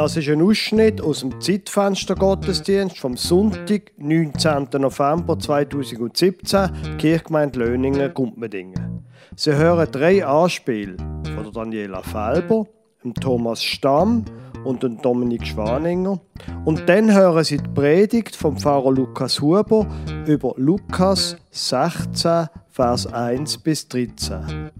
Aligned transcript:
Das 0.00 0.16
ist 0.16 0.30
ein 0.30 0.40
Ausschnitt 0.40 1.02
aus 1.02 1.20
dem 1.20 1.38
Zeitfenster 1.42 2.14
Gottesdienst 2.14 2.96
vom 2.96 3.18
Sonntag, 3.18 3.92
19. 3.98 4.68
November 4.78 5.38
2017, 5.38 6.96
Kirchgemeinde 6.96 7.58
Löningen, 7.58 8.14
Gumpmedingen. 8.14 9.04
Sie 9.36 9.54
hören 9.54 9.86
drei 9.92 10.24
Anspiele 10.24 10.96
von 11.34 11.52
Daniela 11.52 12.00
Felber, 12.00 12.64
Thomas 13.20 13.62
Stamm 13.62 14.24
und 14.64 14.82
Dominik 15.04 15.46
Schwaninger. 15.46 16.18
Und 16.64 16.88
dann 16.88 17.12
hören 17.12 17.44
Sie 17.44 17.58
die 17.58 17.68
Predigt 17.68 18.34
vom 18.34 18.56
Pfarrer 18.56 18.92
Lukas 18.92 19.42
Huber 19.42 19.86
über 20.26 20.54
Lukas 20.56 21.36
16, 21.50 22.46
Vers 22.70 23.06
1 23.06 23.58
bis 23.58 23.86
13. 23.86 24.70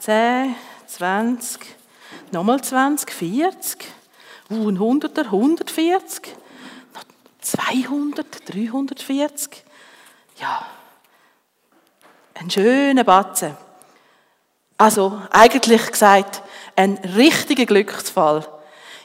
Zehn, 0.00 0.56
zwanzig, 0.86 1.60
nochmal 2.32 2.62
zwanzig, 2.62 3.12
vierzig, 3.12 3.84
uh, 4.50 4.70
ein 4.70 4.78
Hunderter, 4.78 5.30
hundertvierzig, 5.30 6.34
200, 7.42 8.48
340. 8.48 9.62
Ja, 10.38 10.66
ein 12.32 12.50
schöner 12.50 13.04
Batzen. 13.04 13.54
Also 14.78 15.20
eigentlich 15.30 15.92
gesagt, 15.92 16.42
ein 16.76 16.96
richtiger 17.16 17.66
Glücksfall. 17.66 18.46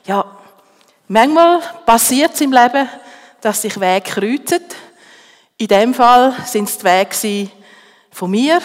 Ja, 0.06 0.26
manchmal 1.10 1.60
passiert 1.86 2.36
es 2.36 2.42
im 2.42 2.54
Leben, 2.54 2.88
dass 3.42 3.64
sich 3.64 3.78
Wege 3.82 4.10
kreuzen. 4.10 4.64
In 5.58 5.68
dem 5.68 5.94
Fall 5.94 6.34
sind 6.46 6.70
es 6.70 6.78
die 6.78 6.86
Wege 6.86 7.52
von 8.12 8.32
mir 8.32 8.62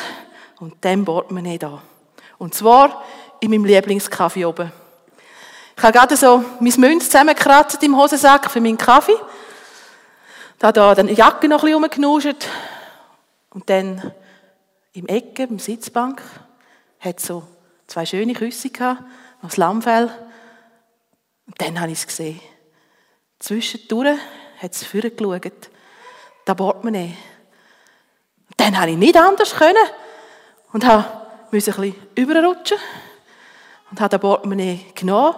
und 0.60 0.84
dem 0.84 1.04
Portemonnaie 1.04 1.58
da. 1.58 1.82
Und 2.40 2.54
zwar 2.54 3.04
in 3.40 3.50
meinem 3.50 3.66
Lieblingskaffee 3.66 4.46
oben. 4.46 4.72
Ich 5.76 5.82
habe 5.82 5.92
gerade 5.92 6.16
so 6.16 6.42
mein 6.58 6.72
Münz 6.78 7.04
zusammengekratzt 7.04 7.82
im 7.82 7.94
Hosensack 7.94 8.50
für 8.50 8.62
meinen 8.62 8.78
Kaffee. 8.78 9.16
Da 10.58 10.72
da 10.72 10.94
dann 10.94 11.08
die 11.08 11.14
Jacke 11.14 11.48
noch 11.48 11.62
ein 11.62 11.82
bisschen 11.82 12.04
rumgenuscht. 12.04 12.46
Und 13.50 13.68
dann 13.68 14.14
im 14.94 15.06
Ecke, 15.06 15.42
im 15.42 15.58
Sitzbank, 15.58 16.22
hat 16.98 17.20
so 17.20 17.42
zwei 17.86 18.06
schöne 18.06 18.32
Küsse 18.32 18.70
gehabt, 18.70 19.02
noch 19.42 19.50
das 19.50 19.58
Lammfell. 19.58 20.10
Und 21.46 21.60
dann 21.60 21.78
habe 21.78 21.92
ich 21.92 21.98
es 21.98 22.06
gesehen. 22.06 22.40
Zwischendurch 23.38 24.18
hat 24.62 24.72
es 24.72 24.84
vorgeschaut. 24.84 25.70
Da 26.46 26.54
Portemonnaie. 26.54 27.14
Und 28.48 28.58
dann 28.58 28.80
habe 28.80 28.92
ich 28.92 28.96
nicht 28.96 29.16
anders 29.18 29.54
können. 29.54 29.76
Und 30.72 30.86
habe 30.86 31.19
musste 31.50 31.72
ein 31.72 31.80
bisschen 31.80 32.06
überrutschen. 32.14 32.78
Und 33.90 34.00
habe 34.00 34.10
den 34.10 34.20
Portemonnaie 34.20 34.86
genommen. 34.94 35.34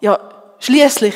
Ja, 0.00 0.18
schließlich 0.58 1.14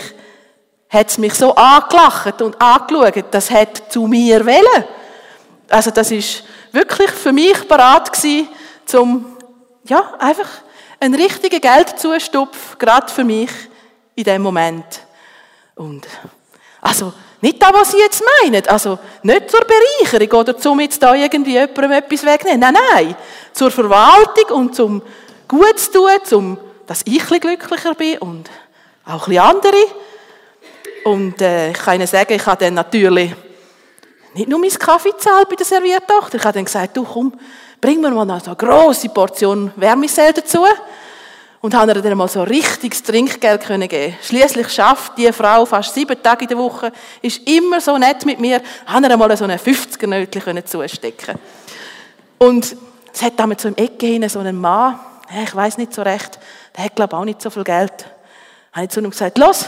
hat 0.91 1.09
es 1.09 1.19
mich 1.19 1.35
so 1.35 1.55
angelacht 1.55 2.41
und 2.43 2.61
angeschaut, 2.61 3.25
das 3.31 3.51
hat 3.51 3.91
zu 3.91 4.07
mir 4.07 4.45
wollen. 4.45 4.85
Also 5.69 5.91
das 5.91 6.11
ist 6.11 6.45
wirklich 6.73 7.11
für 7.11 7.33
mich 7.33 7.67
parat 7.67 8.13
gewesen, 8.13 8.49
zum 8.85 9.37
ja 9.85 10.15
einfach 10.19 10.49
einen 11.01 11.15
richtigen 11.15 11.61
Geldzustupf 11.61 12.79
gerade 12.79 13.13
für 13.13 13.25
mich 13.25 13.51
in 14.15 14.25
dem 14.25 14.43
Moment. 14.43 15.01
Und 15.75 16.07
also 16.81 17.13
nicht 17.45 17.63
das, 17.63 17.75
was 17.75 17.91
Sie 17.91 17.99
jetzt 17.99 18.23
meinen, 18.43 18.67
also 18.69 18.99
nicht 19.23 19.51
zur 19.51 19.61
Bereicherung 19.61 20.41
oder 20.41 20.57
zum 20.57 20.81
jetzt 20.81 21.03
da 21.03 21.15
irgendwie 21.15 21.53
jemandem 21.53 21.93
etwas 21.93 22.25
wegnehmen. 22.25 22.61
Nein, 22.61 22.75
nein, 22.91 23.17
zur 23.53 23.71
Verwaltung 23.71 24.57
und 24.57 24.75
zum 24.75 25.03
Gutes 25.47 25.91
tun, 25.91 26.09
zum, 26.25 26.59
dass 26.87 27.03
ich 27.05 27.31
ein 27.31 27.41
glücklicher 27.41 27.95
bin 27.95 28.17
und 28.17 28.49
auch 29.05 29.29
ein 29.29 29.39
andere. 29.39 29.77
Und 31.05 31.43
äh, 31.43 31.73
ich 31.73 31.79
kann 31.79 31.97
Ihnen 31.97 32.07
sagen, 32.07 32.33
ich 32.33 32.47
habe 32.47 32.65
dann 32.65 32.73
natürlich 32.73 33.35
nicht 34.33 34.49
nur 34.49 34.59
meinen 34.59 34.79
Kaffee 34.79 35.11
gezahlt 35.11 35.51
bei 35.51 35.57
der 35.57 35.67
Serviertochter. 35.67 36.39
Ich 36.39 36.45
habe 36.45 36.55
dann 36.55 36.65
gesagt, 36.65 36.97
du 36.97 37.05
komm, 37.05 37.39
bring 37.79 38.01
mir 38.01 38.11
mal 38.11 38.25
noch 38.25 38.41
so 38.41 38.53
eine 38.53 38.57
grosse 38.57 39.11
Portion 39.11 39.71
Wärmesell 39.77 40.33
dazu. 40.33 40.65
Und 41.65 41.73
habe 41.73 41.93
ihr 41.93 42.03
dann 42.03 42.19
mal 42.19 42.29
so 42.29 42.43
richtiges 42.43 43.03
Trinkgeld 43.03 43.63
können 43.63 43.89
geben. 43.89 44.15
Schließlich 44.21 44.69
schafft 44.69 45.17
die 45.17 45.33
Frau 45.33 45.65
fast 45.65 45.95
sieben 45.95 46.23
Tage 46.23 46.45
in 46.45 46.49
der 46.49 46.59
Woche, 46.59 46.93
ist 47.23 47.49
immer 47.49 47.81
so 47.81 47.97
nett 47.97 48.27
mit 48.27 48.39
mir, 48.39 48.61
habe 48.85 49.07
ihr 49.07 49.17
mal 49.17 49.35
so 49.35 49.45
einen 49.45 49.59
50er 49.59 50.07
Nötchen 50.07 50.67
zustecken. 50.67 51.37
Und 52.37 52.77
es 53.11 53.23
hat 53.23 53.41
damals 53.41 53.63
so 53.63 53.69
im 53.69 53.77
Ecke 53.77 54.05
hinten 54.05 54.29
so 54.29 54.41
einen 54.41 54.61
Mann, 54.61 55.01
ich 55.43 55.57
weiß 55.57 55.79
nicht 55.79 55.95
so 55.95 56.03
recht, 56.03 56.39
der 56.77 56.85
hat 56.85 56.97
glaube 56.97 57.17
auch 57.17 57.25
nicht 57.25 57.41
so 57.41 57.49
viel 57.49 57.65
Geld. 57.65 58.11
Habe 58.75 58.85
ich 58.85 58.91
zu 58.91 59.01
ihm 59.01 59.09
gesagt, 59.09 59.39
los, 59.39 59.65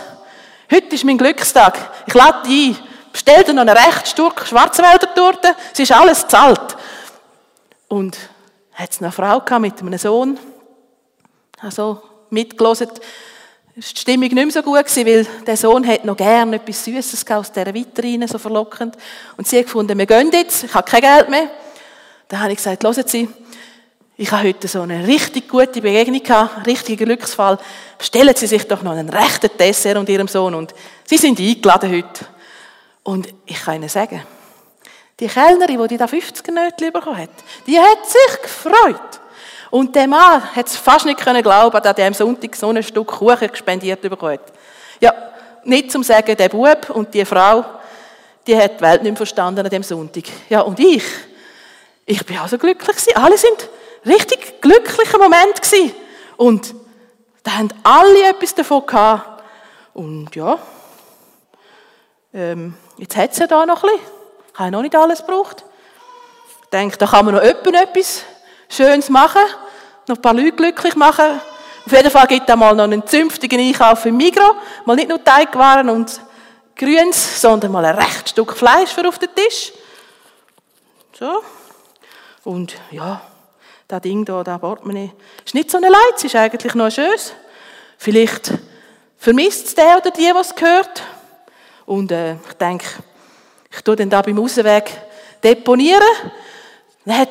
heute 0.70 0.94
ist 0.94 1.04
mein 1.04 1.16
Glückstag, 1.16 1.78
ich 2.06 2.12
lade 2.12 2.46
dich 2.46 2.76
ein, 2.76 2.86
bestell 3.10 3.42
dir 3.42 3.54
noch 3.54 3.62
einen 3.62 3.74
recht 3.74 4.06
Stück 4.06 4.46
Schwarzwälder 4.46 5.14
Torte, 5.14 5.56
es 5.72 5.78
ist 5.78 5.92
alles 5.92 6.28
zahlt. 6.28 6.76
Und 7.88 8.18
hat 8.74 8.92
es 8.92 9.00
eine 9.00 9.10
Frau 9.10 9.40
gehabt 9.40 9.62
mit 9.62 9.80
einem 9.80 9.96
Sohn, 9.96 10.38
also 11.60 12.02
mitgelesen, 12.30 12.88
die 13.76 13.82
Stimmung 13.82 14.28
nicht 14.28 14.34
mehr 14.34 14.50
so 14.50 14.62
gut 14.62 14.86
gewesen, 14.86 15.06
weil 15.06 15.26
der 15.44 15.56
Sohn 15.56 15.86
hat 15.86 16.04
noch 16.04 16.16
gerne 16.16 16.56
etwas 16.56 16.84
Süßes 16.84 17.30
aus 17.30 17.52
dieser 17.52 17.74
Vitrine, 17.74 18.26
so 18.26 18.38
verlockend. 18.38 18.96
Und 19.36 19.46
sie 19.46 19.58
hat 19.58 19.66
gefunden, 19.66 19.98
wir 19.98 20.06
gehen 20.06 20.30
jetzt, 20.32 20.64
ich 20.64 20.74
habe 20.74 20.90
kein 20.90 21.02
Geld 21.02 21.28
mehr. 21.28 21.50
Dann 22.28 22.40
habe 22.40 22.52
ich 22.52 22.56
gesagt, 22.56 22.82
hören 22.84 23.04
Sie, 23.06 23.28
ich 24.16 24.32
habe 24.32 24.48
heute 24.48 24.66
so 24.66 24.80
eine 24.80 25.06
richtig 25.06 25.46
gute 25.46 25.82
Begegnung 25.82 26.22
gehabt, 26.22 26.66
richtigen 26.66 27.04
Glücksfall. 27.04 27.58
Stellen 28.00 28.34
Sie 28.34 28.46
sich 28.46 28.66
doch 28.66 28.82
noch 28.82 28.92
einen 28.92 29.10
rechten 29.10 29.50
Dessert 29.58 29.98
und 29.98 30.08
Ihrem 30.08 30.26
Sohn 30.26 30.54
und 30.54 30.74
Sie 31.04 31.18
sind 31.18 31.38
eingeladen 31.38 31.92
heute. 31.92 32.26
Und 33.02 33.28
ich 33.44 33.60
kann 33.60 33.76
Ihnen 33.76 33.90
sagen, 33.90 34.22
die 35.20 35.28
Kellnerin, 35.28 35.86
die 35.86 35.98
da 35.98 36.06
50 36.06 36.46
Nötchen 36.48 36.92
bekommen 36.92 37.18
hat, 37.18 37.30
die 37.66 37.78
hat 37.78 38.06
sich 38.06 38.42
gefreut. 38.42 39.20
Und 39.70 39.94
der 39.94 40.06
Mann 40.06 40.54
hat 40.54 40.66
es 40.66 40.76
fast 40.76 41.06
nicht 41.06 41.18
glauben, 41.18 41.82
dass 41.82 41.98
er 41.98 42.06
am 42.06 42.14
Sonntag 42.14 42.54
so 42.56 42.68
ein 42.70 42.82
Stück 42.82 43.08
Kuchen 43.08 43.48
gespendiert 43.48 44.00
bekommen 44.00 44.32
hat. 44.32 44.52
Ja, 45.00 45.12
nicht 45.64 45.90
zum 45.90 46.02
Sagen, 46.02 46.36
der 46.36 46.48
Bub 46.48 46.90
und 46.90 47.12
die 47.12 47.24
Frau, 47.24 47.64
die 48.46 48.56
hat 48.56 48.78
die 48.78 48.82
Welt 48.82 49.02
nicht 49.02 49.12
mehr 49.12 49.16
verstanden 49.16 49.64
an 49.64 49.70
dem 49.70 49.82
Sonntag. 49.82 50.24
Ja, 50.48 50.60
und 50.60 50.78
ich, 50.78 51.04
ich 52.04 52.24
bin 52.24 52.38
auch 52.38 52.48
so 52.48 52.58
glücklich 52.58 52.96
gewesen. 52.96 53.16
Alle 53.16 53.36
sind 53.36 53.68
richtig 54.04 54.60
glückliche 54.60 55.18
Moment 55.18 55.60
gewesen. 55.60 55.92
Und 56.36 56.74
da 57.42 57.52
haben 57.58 57.68
alle 57.82 58.28
etwas 58.28 58.54
davon 58.54 58.86
gehabt. 58.86 59.42
Und 59.94 60.34
ja, 60.36 60.58
ähm, 62.32 62.74
jetzt 62.98 63.16
hat 63.16 63.32
es 63.32 63.38
ja 63.38 63.46
da 63.46 63.66
noch 63.66 63.82
ein 63.82 63.90
bisschen. 63.90 64.06
Ich 64.52 64.58
habe 64.58 64.70
noch 64.70 64.82
nicht 64.82 64.94
alles 64.94 65.20
gebraucht. 65.20 65.64
Ich 66.62 66.70
denke, 66.70 66.96
da 66.98 67.06
kann 67.06 67.24
man 67.24 67.34
noch 67.34 67.42
etwas 67.42 68.22
Schönes 68.68 69.08
machen, 69.08 69.42
noch 70.08 70.16
ein 70.16 70.22
paar 70.22 70.34
Leute 70.34 70.52
glücklich 70.52 70.96
machen. 70.96 71.40
Auf 71.84 71.92
jeden 71.92 72.10
Fall 72.10 72.26
gibt 72.26 72.48
es 72.48 72.56
mal 72.56 72.74
noch 72.74 72.84
einen 72.84 73.06
zünftigen 73.06 73.60
Einkauf 73.60 74.04
im 74.06 74.16
Migro. 74.16 74.56
Mal 74.84 74.96
nicht 74.96 75.08
nur 75.08 75.22
Teigwaren 75.22 75.88
und 75.88 76.20
Grüns, 76.74 77.40
sondern 77.40 77.72
mal 77.72 77.84
ein 77.84 77.94
recht 77.94 78.28
Stück 78.28 78.56
Fleisch 78.56 78.90
für 78.90 79.08
auf 79.08 79.18
den 79.18 79.34
Tisch. 79.34 79.72
So. 81.18 81.42
Und 82.44 82.74
ja, 82.90 83.20
das 83.88 84.00
Ding 84.02 84.24
da, 84.24 84.42
das 84.42 84.60
Portemonnaie, 84.60 85.12
ist 85.44 85.54
nicht 85.54 85.70
so 85.70 85.78
eine 85.78 85.88
Leid, 85.88 86.22
ist 86.22 86.34
eigentlich 86.34 86.74
noch 86.74 86.90
schön. 86.90 87.16
Vielleicht 87.98 88.52
vermisst 89.16 89.68
es 89.68 89.74
der 89.74 89.98
oder 89.98 90.10
die, 90.10 90.30
was 90.34 90.54
gehört. 90.54 91.02
Und 91.86 92.10
äh, 92.12 92.34
ich 92.34 92.54
denke, 92.60 92.86
ich 93.70 93.80
tue 93.82 93.96
den 93.96 94.10
da 94.10 94.22
beim 94.22 94.38
Ausweg 94.38 94.90
deponieren. 95.42 96.02
Dann 97.04 97.18
hat 97.18 97.30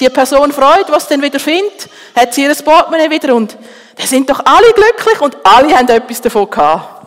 die 0.00 0.08
Person 0.10 0.52
freut, 0.52 0.90
was 0.90 1.08
dann 1.08 1.22
wieder 1.22 1.40
findet, 1.40 1.88
hat 2.14 2.34
sie 2.34 2.42
ihr 2.42 2.54
Portemonnaie 2.54 3.10
wieder 3.10 3.34
und 3.34 3.56
da 3.96 4.06
sind 4.06 4.30
doch 4.30 4.40
alle 4.44 4.72
glücklich 4.72 5.20
und 5.20 5.36
alle 5.44 5.76
haben 5.76 5.88
etwas 5.88 6.20
davon 6.20 6.48
gehabt. 6.48 6.98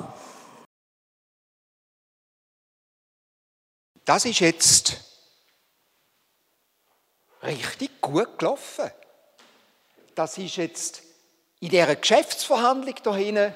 Das 4.04 4.26
ist 4.26 4.40
jetzt 4.40 4.98
richtig 7.44 8.02
gut 8.02 8.38
gelaufen. 8.38 8.92
Das 10.16 10.38
ist 10.38 10.58
jetzt 10.58 11.02
in 11.62 11.70
dieser 11.70 11.96
Geschäftsverhandlung 11.96 12.96
da 13.04 13.16
hinten 13.16 13.54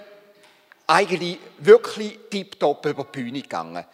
eigentlich 0.88 1.40
wirklich 1.58 2.20
tiptop 2.30 2.86
über 2.86 3.04
die 3.04 3.12
Bühne 3.12 3.42
gegangen. 3.42 3.86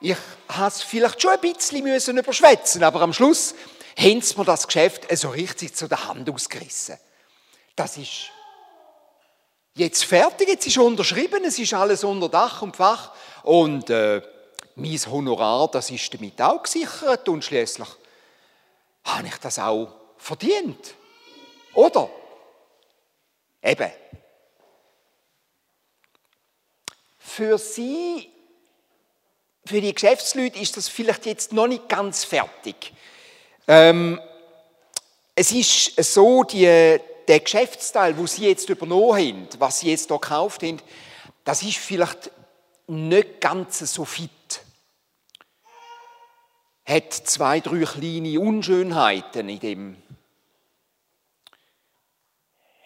Ich 0.00 0.16
habe 0.48 0.68
es 0.68 0.82
vielleicht 0.82 1.20
schon 1.20 1.32
ein 1.32 1.40
bisschen 1.40 2.18
überschwätzen 2.18 2.84
aber 2.84 3.00
am 3.00 3.14
Schluss 3.14 3.54
haben 3.96 4.20
sie 4.20 4.36
mir 4.36 4.44
das 4.44 4.66
Geschäft 4.66 5.06
so 5.16 5.30
richtig 5.30 5.74
zu 5.74 5.88
der 5.88 6.06
Hand 6.06 6.28
ausgerissen. 6.28 6.98
Das 7.74 7.96
ist 7.96 8.30
jetzt 9.74 10.04
fertig, 10.04 10.48
jetzt 10.48 10.66
ist 10.66 10.78
unterschrieben, 10.78 11.44
es 11.44 11.58
ist 11.58 11.74
alles 11.74 12.04
unter 12.04 12.28
Dach 12.28 12.62
und 12.62 12.76
Fach 12.76 13.12
und 13.42 13.90
äh, 13.90 14.22
mein 14.74 14.98
Honorar, 15.10 15.68
das 15.70 15.90
ist 15.90 16.12
damit 16.12 16.40
auch 16.40 16.62
gesichert 16.62 17.28
und 17.28 17.44
schließlich 17.44 17.88
habe 19.04 19.28
ich 19.28 19.36
das 19.38 19.58
auch 19.58 19.94
verdient. 20.18 20.94
Oder? 21.74 22.10
Eben. 23.62 23.90
Für 27.18 27.58
Sie, 27.58 28.30
für 29.64 29.80
die 29.80 29.94
Geschäftsleute 29.94 30.58
ist 30.58 30.76
das 30.76 30.88
vielleicht 30.88 31.26
jetzt 31.26 31.52
noch 31.52 31.66
nicht 31.66 31.88
ganz 31.88 32.24
fertig. 32.24 32.92
Ähm, 33.68 34.20
es 35.34 35.52
ist 35.52 35.96
so, 35.96 36.44
die, 36.44 36.98
der 37.28 37.40
Geschäftsteil, 37.40 38.16
wo 38.16 38.26
Sie 38.26 38.46
jetzt 38.46 38.68
übernommen 38.68 39.18
haben, 39.18 39.48
was 39.58 39.80
Sie 39.80 39.90
jetzt 39.90 40.08
hier 40.08 40.18
gekauft 40.18 40.62
haben, 40.62 40.80
das 41.44 41.62
ist 41.62 41.78
vielleicht 41.78 42.30
nicht 42.86 43.40
ganz 43.40 43.78
so 43.78 44.04
fit. 44.04 44.30
Hat 46.84 47.12
zwei, 47.12 47.60
drei 47.60 47.84
kleine 47.84 48.38
Unschönheiten 48.40 49.48
in 49.48 49.60
dem. 49.60 50.02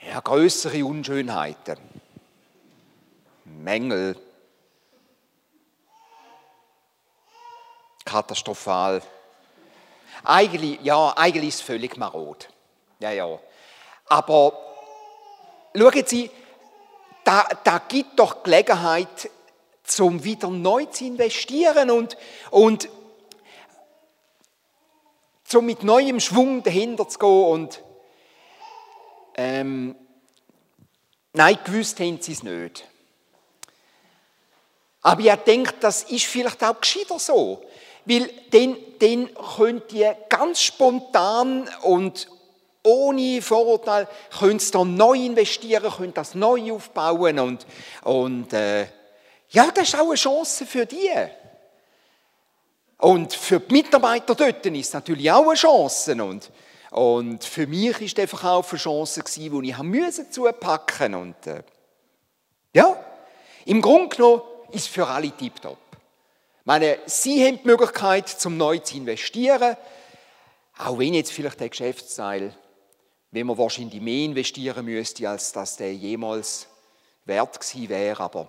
Ja, 0.08 0.20
größere 0.20 0.84
Unschönheiten. 0.84 1.78
Mängel. 3.44 4.16
Katastrophal. 8.06 9.02
Eigentlich, 10.24 10.80
ja, 10.82 11.12
eigentlich 11.16 11.48
ist 11.48 11.54
es 11.56 11.60
völlig 11.62 11.96
marot. 11.96 12.48
Ja, 12.98 13.10
ja. 13.10 13.38
Aber 14.06 14.52
schauen 15.74 16.04
Sie, 16.06 16.30
da, 17.24 17.48
da 17.64 17.78
gibt 17.78 18.18
doch 18.18 18.42
Gelegenheit, 18.42 19.30
zum 19.84 20.22
wieder 20.22 20.48
neu 20.48 20.84
zu 20.86 21.04
investieren 21.04 21.90
und, 21.90 22.16
und 22.50 22.88
zum 25.44 25.66
mit 25.66 25.82
neuem 25.82 26.20
Schwung 26.20 26.62
dahinter 26.62 27.08
zu 27.08 27.18
gehen. 27.18 27.44
Und, 27.44 27.82
ähm, 29.36 29.96
nein, 31.32 31.58
gewusst 31.64 31.98
haben 31.98 32.20
sie 32.22 32.32
es 32.32 32.42
nicht. 32.42 32.86
Aber 35.02 35.20
ich 35.20 35.34
denke, 35.34 35.74
das 35.80 36.04
ist 36.04 36.26
vielleicht 36.26 36.62
auch 36.62 36.80
gescheiter 36.80 37.18
so. 37.18 37.64
Weil 38.04 38.30
dann, 38.50 38.76
dann 38.98 39.30
könnt 39.56 39.92
ihr 39.92 40.16
ganz 40.28 40.60
spontan 40.62 41.68
und 41.82 42.28
ohne 42.82 43.42
Vorurteil 43.42 44.08
könnt 44.38 44.74
ihr 44.74 44.84
neu 44.84 45.14
investieren, 45.14 45.92
könnt 45.96 46.16
das 46.16 46.34
neu 46.34 46.72
aufbauen 46.72 47.38
und, 47.38 47.66
und 48.04 48.52
äh, 48.52 48.86
ja, 49.50 49.70
das 49.72 49.88
ist 49.88 49.94
auch 49.96 50.06
eine 50.06 50.14
Chance 50.14 50.64
für 50.64 50.86
die. 50.86 51.10
Und 52.98 53.32
für 53.32 53.60
die 53.60 53.72
Mitarbeiter 53.72 54.34
dort 54.34 54.64
ist 54.66 54.88
es 54.88 54.92
natürlich 54.92 55.30
auch 55.30 55.46
eine 55.46 55.54
Chance. 55.54 56.22
Und, 56.22 56.50
und 56.90 57.44
für 57.44 57.66
mich 57.66 58.00
ist 58.00 58.18
einfach 58.18 58.44
auch 58.44 58.70
eine 58.70 58.78
Chance, 58.78 59.22
die 59.36 59.68
ich 59.68 59.78
musste 59.78 60.30
zupacken 60.30 61.14
Und 61.14 61.46
äh, 61.46 61.62
ja, 62.74 62.96
im 63.64 63.80
Grunde 63.80 64.14
genommen 64.14 64.42
ist 64.70 64.84
es 64.84 64.86
für 64.86 65.06
alle 65.06 65.30
tiptop. 65.30 65.78
Meine, 66.64 66.98
Sie 67.06 67.44
haben 67.44 67.58
die 67.58 67.66
Möglichkeit, 67.66 68.28
zum 68.28 68.56
neu 68.56 68.78
zu 68.78 68.96
investieren, 68.96 69.76
auch 70.78 70.98
wenn 70.98 71.14
jetzt 71.14 71.32
vielleicht 71.32 71.60
der 71.60 71.68
Geschäftsteil, 71.68 72.54
wenn 73.30 73.46
man 73.46 73.58
wahrscheinlich 73.58 74.00
mehr 74.00 74.24
investieren 74.24 74.84
müsste, 74.84 75.28
als 75.28 75.52
dass 75.52 75.76
der 75.76 75.94
jemals 75.94 76.66
wert 77.24 77.60
gewesen 77.60 77.88
wäre, 77.88 78.22
aber 78.22 78.48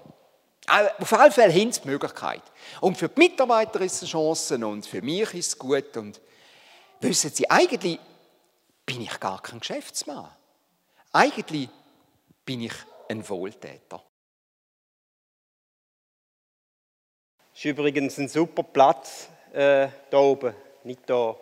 auf 0.68 1.13
alle 1.13 1.31
Fälle 1.31 1.54
haben 1.54 1.72
sie 1.72 1.81
die 1.81 1.88
Möglichkeit. 1.88 2.44
Und 2.80 2.98
für 2.98 3.10
die 3.10 3.19
Mitarbeiter 3.19 3.81
ist 3.81 3.96
es 3.96 4.02
eine 4.02 4.10
Chance 4.10 4.66
und 4.66 4.86
für 4.86 5.02
mich 5.02 5.34
ist 5.34 5.48
es 5.48 5.58
gut. 5.58 5.98
Und 5.98 6.22
wissen 7.00 7.31
Sie, 7.31 7.50
eigentlich 7.50 8.00
bin 8.86 9.02
ich 9.02 9.19
gar 9.19 9.42
kein 9.42 9.60
Geschäftsmann. 9.60 10.30
Eigentlich 11.12 11.69
bin 12.46 12.62
ich 12.62 12.74
ein 13.10 13.28
Wohltäter. 13.28 14.04
Ist 17.62 17.66
übrigens 17.66 18.18
ein 18.18 18.28
super 18.28 18.63
Platz 18.63 19.30
äh, 19.54 19.88
da 20.10 20.18
oben, 20.18 20.52
nicht 20.84 21.02
da. 21.06 21.36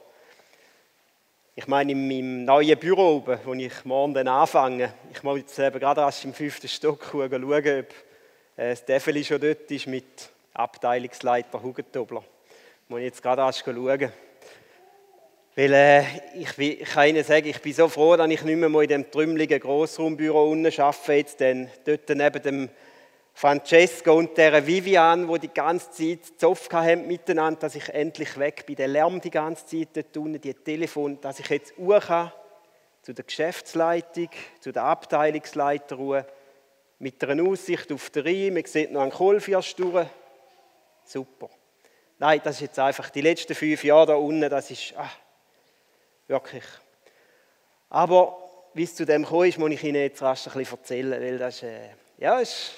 Ich 1.55 1.65
meine, 1.65 1.93
in 1.93 2.09
meinem 2.09 2.43
neuen 2.43 2.77
Büro 2.77 3.15
oben, 3.15 3.39
wo 3.45 3.53
ich 3.53 3.85
morgen 3.85 4.13
dann 4.13 4.27
anfange, 4.27 4.93
ich 5.13 5.23
muss 5.23 5.39
jetzt 5.39 5.57
eben 5.57 5.79
gerade 5.79 6.01
erst 6.01 6.25
im 6.25 6.33
fünften 6.33 6.67
Stock 6.67 7.07
schauen, 7.09 7.43
ob 7.45 7.63
äh, 7.63 7.85
das 8.57 8.79
Steffeli 8.79 9.23
schon 9.23 9.39
dort 9.39 9.71
ist 9.71 9.87
mit 9.87 10.29
Abteilungsleiter 10.55 11.63
Hugentobler. 11.63 12.25
Muss 12.89 12.99
ich 12.99 13.05
jetzt 13.05 13.23
gerade 13.23 13.43
erst 13.43 13.63
schauen. 13.63 14.11
Weil 15.55 15.73
äh, 15.73 16.03
ich, 16.35 16.57
ich, 16.57 16.89
kann 16.89 17.07
Ihnen 17.07 17.23
sagen, 17.23 17.47
ich 17.47 17.61
bin 17.61 17.71
so 17.71 17.87
froh, 17.87 18.17
dass 18.17 18.29
ich 18.29 18.43
nicht 18.43 18.57
mehr 18.57 18.67
mal 18.67 18.83
in 18.83 18.89
dem 18.89 19.09
trümmeligen 19.09 19.61
Grossraumbüro 19.61 20.51
unten 20.51 20.81
arbeite, 20.81 21.37
denn 21.37 21.69
dort 21.85 22.09
neben 22.09 22.41
dem 22.41 22.69
Francesco 23.33 24.13
und 24.13 24.37
der 24.37 24.65
Vivian, 24.65 25.27
wo 25.27 25.37
die 25.37 25.53
ganze 25.53 25.91
Zeit 25.91 26.39
Zoff 26.39 26.67
haben 26.71 27.07
miteinander, 27.07 27.61
dass 27.61 27.75
ich 27.75 27.87
endlich 27.89 28.37
weg 28.37 28.65
bin. 28.65 28.75
Der 28.75 28.87
Lärm 28.87 29.21
die 29.21 29.29
ganze 29.29 29.65
Zeit 29.65 29.89
dort 29.93 30.17
unten, 30.17 30.41
die 30.41 30.53
Telefon, 30.53 31.21
dass 31.21 31.39
ich 31.39 31.47
jetzt 31.49 31.77
Uhr 31.77 32.01
zu 33.01 33.13
der 33.13 33.23
Geschäftsleitung, 33.25 34.29
zu 34.59 34.71
der 34.71 34.83
Abteilungsleiter 34.83 36.25
mit 36.99 37.23
einer 37.23 37.43
Aussicht 37.47 37.91
auf 37.91 38.09
den 38.09 38.25
Rhein, 38.25 38.53
man 38.53 38.65
sieht 38.65 38.91
noch 38.91 39.01
einen 39.01 39.11
Kohlfirst 39.11 39.79
durch. 39.79 40.05
Super. 41.05 41.49
Nein, 42.19 42.41
das 42.43 42.55
ist 42.55 42.61
jetzt 42.61 42.79
einfach 42.79 43.09
die 43.09 43.21
letzten 43.21 43.55
fünf 43.55 43.83
Jahre 43.85 44.07
da 44.07 44.15
unten, 44.15 44.49
das 44.49 44.69
ist 44.69 44.93
ah, 44.97 45.09
wirklich. 46.27 46.65
Aber 47.89 48.37
wie 48.73 48.83
es 48.83 48.93
zu 48.93 49.05
dem 49.05 49.23
gekommen 49.23 49.47
ist, 49.47 49.57
muss 49.57 49.71
ich 49.71 49.83
Ihnen 49.83 50.01
jetzt 50.01 50.21
rasch 50.21 50.45
ein 50.47 50.53
bisschen 50.53 50.77
erzählen, 50.77 51.21
weil 51.21 51.37
das 51.37 51.55
ist, 51.55 51.63
äh, 51.63 51.89
ja, 52.17 52.39
ist 52.39 52.73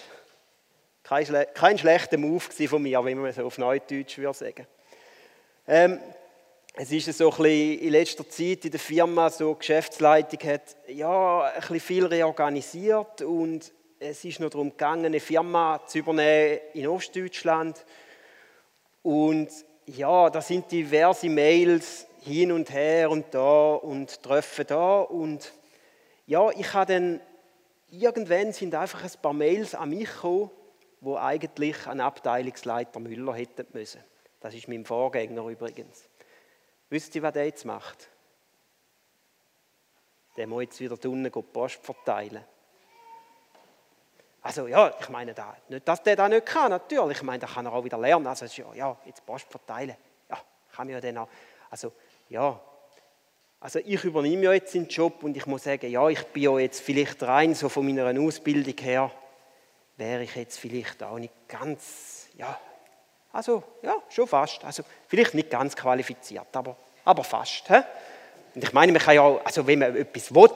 kein, 1.12 1.26
schle 1.26 1.46
kein 1.54 1.78
schlechter 1.78 2.18
Move 2.18 2.40
von 2.40 2.82
mir, 2.82 3.04
wenn 3.04 3.18
man 3.18 3.34
so 3.34 3.44
auf 3.44 3.58
Neudeutsch 3.58 4.18
würde 4.18 4.38
sagen. 4.38 4.66
Ähm, 5.68 6.00
es 6.74 6.90
ist 6.90 7.18
so 7.18 7.30
ein 7.30 7.38
bisschen 7.38 7.80
in 7.80 7.90
letzter 7.92 8.30
Zeit 8.30 8.64
in 8.64 8.72
der 8.72 8.80
Firma 8.80 9.30
so 9.30 9.54
Geschäftsleitung 9.56 10.40
hat 10.50 10.78
ja 10.88 11.42
ein 11.42 11.60
bisschen 11.60 11.80
viel 11.82 12.06
reorganisiert 12.06 13.24
und 13.24 13.74
es 14.00 14.24
ist 14.24 14.40
noch 14.40 14.52
darum 14.52 14.70
gegangen, 14.70 15.08
eine 15.08 15.20
Firma 15.20 15.82
zu 15.86 15.98
übernehmen 15.98 16.60
in 16.74 16.88
Ostdeutschland. 16.88 17.86
Und 19.04 19.50
ja, 19.88 20.30
da 20.30 20.40
sind 20.40 20.72
diverse 20.72 21.28
Mails 21.28 22.08
hin 22.22 22.54
und 22.54 22.72
her 22.72 23.12
und 23.12 23.26
da 23.32 23.74
und 23.74 24.24
Treffen 24.24 24.66
da. 24.66 25.02
Und 25.02 25.52
ja, 26.26 26.50
ich 26.52 26.74
habe 26.74 26.94
dann, 26.94 27.20
irgendwann 27.90 28.54
sind 28.54 28.74
einfach 28.76 29.04
ein 29.04 29.22
paar 29.22 29.34
Mails 29.34 29.76
an 29.76 29.90
mich 29.90 30.10
gekommen, 30.10 30.52
wo 31.02 31.18
eigentlich 31.18 31.88
ein 31.88 32.00
Abteilungsleiter 32.00 33.00
Müller 33.00 33.34
hätten 33.34 33.68
müssen. 33.74 34.04
Das 34.40 34.54
ist 34.54 34.68
mein 34.68 34.86
Vorgänger 34.86 35.46
übrigens. 35.48 36.08
Wisst 36.90 37.16
ihr, 37.16 37.24
was 37.24 37.34
der 37.34 37.46
jetzt 37.46 37.66
macht? 37.66 38.10
Der 40.38 40.48
muss 40.48 40.64
jetzt 40.64 40.80
wieder 40.80 40.98
unten 41.10 41.32
Post 41.32 41.84
verteilen. 41.84 42.44
Also 44.44 44.68
ja, 44.68 44.94
ich 45.00 45.10
meine, 45.10 45.34
da, 45.34 45.56
nicht, 45.70 45.88
dass 45.88 46.02
der 46.02 46.16
das 46.16 46.30
nicht 46.30 46.46
kann, 46.46 46.72
natürlich. 46.72 47.18
Ich 47.18 47.24
meine, 47.24 47.40
da 47.40 47.48
kann 47.48 47.66
er 47.66 47.74
auch 47.74 47.84
wieder 47.84 47.98
lernen. 47.98 48.26
Also 48.28 48.46
ja, 48.46 48.74
ja, 48.74 48.98
jetzt 49.06 49.26
Post 49.26 49.48
verteilen. 49.50 49.96
Ja, 50.30 50.42
kann 50.72 50.90
ja 50.90 51.00
dann 51.00 51.20
auch. 51.20 51.30
Also 51.70 51.94
ja, 52.30 52.60
also 53.60 53.80
ich 53.80 54.04
übernehme 54.04 54.44
ja 54.44 54.54
jetzt 54.54 54.74
den 54.74 54.88
Job 54.88 55.24
und 55.24 55.38
ich 55.38 55.46
muss 55.46 55.64
sagen, 55.64 55.90
ja, 55.90 56.10
ich 56.10 56.24
bin 56.28 56.44
ja 56.44 56.58
jetzt 56.58 56.82
vielleicht 56.82 57.22
rein 57.22 57.54
so 57.54 57.70
von 57.70 57.86
meiner 57.86 58.20
Ausbildung 58.20 58.76
her, 58.80 59.12
wäre 60.02 60.24
ich 60.24 60.36
jetzt 60.36 60.58
vielleicht 60.58 61.04
auch 61.04 61.20
nicht 61.20 61.34
ganz, 61.48 62.28
ja, 62.36 62.60
also 63.32 63.64
ja, 63.84 63.96
schon 64.10 64.28
fast. 64.28 64.64
Also 64.66 64.84
vielleicht 65.08 65.36
nicht 65.36 65.50
ganz 65.50 65.76
qualifiziert, 65.76 66.48
aber, 66.54 66.76
aber 67.06 67.24
fast. 67.24 67.68
He? 67.68 67.80
Und 68.56 68.64
ich 68.64 68.74
meine, 68.74 68.92
man 68.92 69.02
kann 69.02 69.16
ja 69.16 69.22
auch, 69.22 69.46
also 69.46 69.66
wenn 69.68 69.80
man 69.80 69.96
etwas 69.96 70.34
will, 70.34 70.50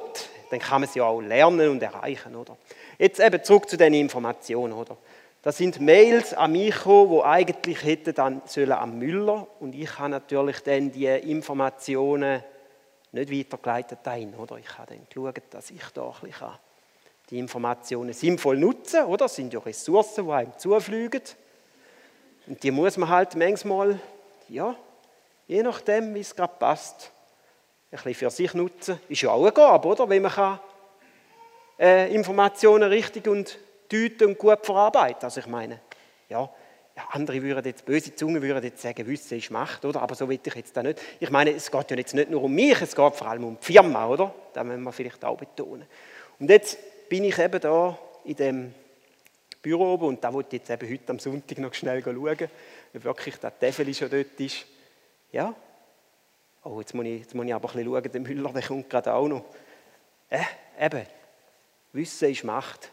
dann 0.50 0.60
kann 0.60 0.82
man 0.82 0.90
es 0.90 0.96
ja 0.96 1.04
auch 1.04 1.22
lernen 1.22 1.70
und 1.70 1.82
erreichen, 1.82 2.36
oder? 2.36 2.58
Jetzt 2.98 3.20
eben 3.20 3.44
zurück 3.44 3.70
zu 3.70 3.78
den 3.78 3.94
Informationen, 3.94 4.74
oder? 4.74 4.98
Das 5.44 5.58
sind 5.58 5.80
Mails 5.80 6.34
an 6.34 6.52
mich 6.52 6.76
gekommen, 6.76 7.12
die 7.12 7.24
eigentlich 7.24 7.84
hätten 7.84 8.16
dann 8.16 8.42
sollen 8.46 8.72
an 8.72 8.98
Müller 8.98 9.48
und 9.60 9.76
ich 9.76 10.00
habe 10.00 10.10
natürlich 10.10 10.60
dann 10.62 10.92
die 10.92 11.06
Informationen 11.06 12.44
nicht 13.12 13.32
weitergeleitet 13.32 14.00
dahin, 14.04 14.34
oder? 14.34 14.58
Ich 14.58 14.78
habe 14.78 14.96
dann 14.96 15.08
geschaut, 15.08 15.42
dass 15.52 15.70
ich 15.70 15.84
da 15.94 16.08
ein 16.08 16.30
bisschen 16.30 16.48
die 17.30 17.40
Informationen 17.40 18.14
sinnvoll 18.14 18.58
nutzen 18.58 19.02
kann, 19.02 19.08
oder? 19.08 19.26
Das 19.26 19.36
sind 19.36 19.54
ja 19.54 19.60
Ressourcen, 19.60 20.26
die 20.26 20.32
einem 20.32 20.58
zufliegen. 20.58 21.22
Und 22.48 22.62
die 22.62 22.72
muss 22.72 22.98
man 22.98 23.10
halt 23.10 23.36
manchmal, 23.36 24.00
ja, 24.48 24.76
je 25.48 25.64
nachdem, 25.64 26.14
wie 26.14 26.20
es 26.20 26.36
gerade 26.36 26.54
passt, 26.60 27.12
ein 27.92 27.98
bisschen 27.98 28.14
für 28.14 28.30
sich 28.30 28.54
nutzen. 28.54 29.00
Ist 29.10 29.22
ja 29.22 29.32
auch 29.32 29.42
eine 29.42 29.52
Gabe, 29.52 29.88
oder? 29.88 30.10
Wenn 30.10 30.22
man 30.22 30.32
kann 30.32 30.60
äh, 31.80 32.14
Informationen 32.14 32.90
richtig 32.90 33.28
und 33.28 33.58
deuten 33.92 34.28
und 34.28 34.38
gut 34.38 34.66
verarbeiten. 34.66 35.24
Also 35.24 35.40
ich 35.40 35.48
meine, 35.48 35.80
ja, 36.30 36.50
andere 37.12 37.42
würden 37.42 37.66
jetzt, 37.66 37.86
böse 37.86 38.16
Zungen 38.16 38.42
würden 38.42 38.64
jetzt 38.64 38.82
sagen, 38.82 39.06
Wissen 39.08 39.38
ist 39.38 39.52
Macht, 39.52 39.84
oder? 39.86 40.02
Aber 40.02 40.16
so 40.16 40.28
will 40.30 40.40
ich 40.44 40.56
jetzt 40.56 40.76
da 40.76 40.84
nicht. 40.84 41.02
Ich 41.20 41.30
meine, 41.30 41.52
es 41.52 41.70
geht 41.70 41.92
ja 41.92 41.98
jetzt 41.98 42.14
nicht 42.14 42.30
nur 42.30 42.44
um 42.44 42.54
mich, 42.54 42.82
es 42.82 42.96
geht 42.96 43.16
vor 43.16 43.28
allem 43.28 43.44
um 43.44 43.58
die 43.60 43.74
Firma, 43.74 44.08
oder? 44.08 44.34
Das 44.54 44.64
müssen 44.64 44.84
wir 44.84 44.92
vielleicht 44.92 45.24
auch 45.26 45.38
betonen. 45.38 45.86
Und 46.40 46.50
jetzt 46.50 46.78
bin 47.10 47.24
ich 47.24 47.38
eben 47.38 47.60
da 47.60 47.98
in 48.24 48.36
dem 48.36 48.74
Büro 49.62 49.94
oben 49.94 50.08
und 50.08 50.24
da 50.24 50.32
wollte 50.32 50.56
ich 50.56 50.62
jetzt 50.62 50.70
eben 50.70 50.92
heute 50.92 51.10
am 51.10 51.20
Sonntag 51.20 51.58
noch 51.58 51.74
schnell 51.74 52.04
schauen, 52.04 52.50
ob 52.94 53.04
wirklich 53.04 53.36
der 53.38 53.58
Tefel 53.58 53.94
schon 53.94 54.10
dort 54.10 54.40
ist. 54.40 54.66
Ja. 55.32 55.56
Oh, 56.64 56.80
jetzt 56.80 56.94
muss 56.94 57.06
ich, 57.06 57.20
jetzt 57.20 57.36
muss 57.36 57.46
ich 57.46 57.54
aber 57.54 57.70
ein 57.70 57.76
bisschen 57.76 57.94
schauen, 57.94 58.12
der 58.12 58.22
Müller, 58.22 58.54
der 58.54 58.62
kommt 58.62 58.90
gerade 58.90 59.14
auch 59.14 59.28
noch. 59.28 59.46
Äh, 60.30 60.44
eben, 60.80 61.06
Wissen 61.94 62.30
ist 62.30 62.44
Macht. 62.44 62.92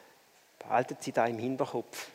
Behalten 0.59 0.97
Sie 1.01 1.13
da 1.13 1.27
im 1.27 1.39
Hinterkopf. 1.39 2.09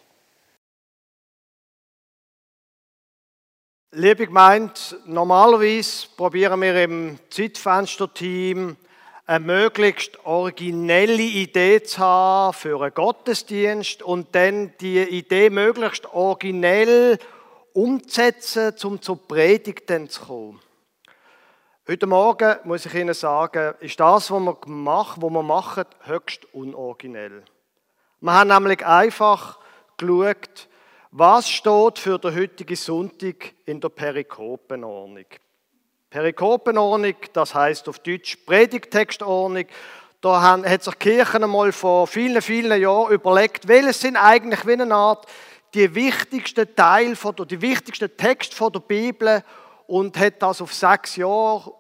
Liebe 3.92 4.28
Gemeinde, 4.28 4.74
normalerweise 5.06 6.08
probieren 6.16 6.62
wir 6.62 6.84
im 6.84 7.20
Zeitfenster-Team 7.30 8.76
eine 9.28 9.46
möglichst 9.46 10.26
originelle 10.26 11.22
Idee 11.22 11.84
zu 11.84 12.00
haben 12.00 12.54
für 12.54 12.82
einen 12.82 12.94
Gottesdienst 12.94 14.02
und 14.02 14.34
dann 14.34 14.74
die 14.80 15.02
Idee 15.02 15.50
möglichst 15.50 16.06
originell 16.14 17.20
umzusetzen, 17.74 18.74
um 18.84 19.02
zur 19.02 19.28
Predigt 19.28 19.92
zu 20.10 20.22
kommen. 20.26 20.62
Heute 21.90 22.08
Morgen 22.08 22.58
muss 22.64 22.86
ich 22.86 22.94
Ihnen 22.94 23.14
sagen, 23.14 23.76
ist 23.82 24.00
das, 24.00 24.32
was 24.32 24.40
wir 24.40 24.58
machen, 24.66 25.22
was 25.22 25.30
wir 25.30 25.44
machen, 25.44 25.86
höchst 26.04 26.54
unoriginell. 26.54 27.44
Wir 28.22 28.34
haben 28.34 28.48
nämlich 28.48 28.86
einfach 28.86 29.60
geschaut, 29.98 30.70
was 31.12 31.50
steht 31.50 32.00
für 32.00 32.18
den 32.18 32.34
heutigen 32.34 32.76
Sonntag 32.78 33.54
in 33.66 33.82
der 33.82 33.90
Perikopenordnung? 33.90 35.26
Perikopenordnung, 36.10 37.16
das 37.34 37.54
heißt 37.54 37.90
auf 37.90 38.00
Deutsch 38.00 38.38
Predigtextordnung. 38.46 39.66
Da 40.22 40.42
hat 40.42 40.84
sich 40.84 40.94
die 40.96 41.00
Kirche 41.00 41.42
einmal 41.44 41.72
vor 41.72 42.08
vielen, 42.08 42.42
vielen 42.42 42.82
Jahren 42.82 43.14
überlegt, 43.14 43.68
welches 43.68 44.02
sind 44.02 44.16
eigentlich 44.16 44.66
wie 44.66 44.74
eine 44.74 44.94
Art 44.94 45.28
die 45.74 45.94
wichtigsten 45.94 46.76
Teile 46.76 47.16
von 47.16 47.36
die 47.36 47.62
wichtigsten 47.62 48.16
Texte 48.16 48.56
von 48.56 48.72
der 48.72 48.80
Bibel 48.80 49.44
und 49.86 50.18
hat 50.18 50.42
das 50.42 50.62
auf 50.62 50.74
sechs 50.74 51.18
Jahre 51.18 51.74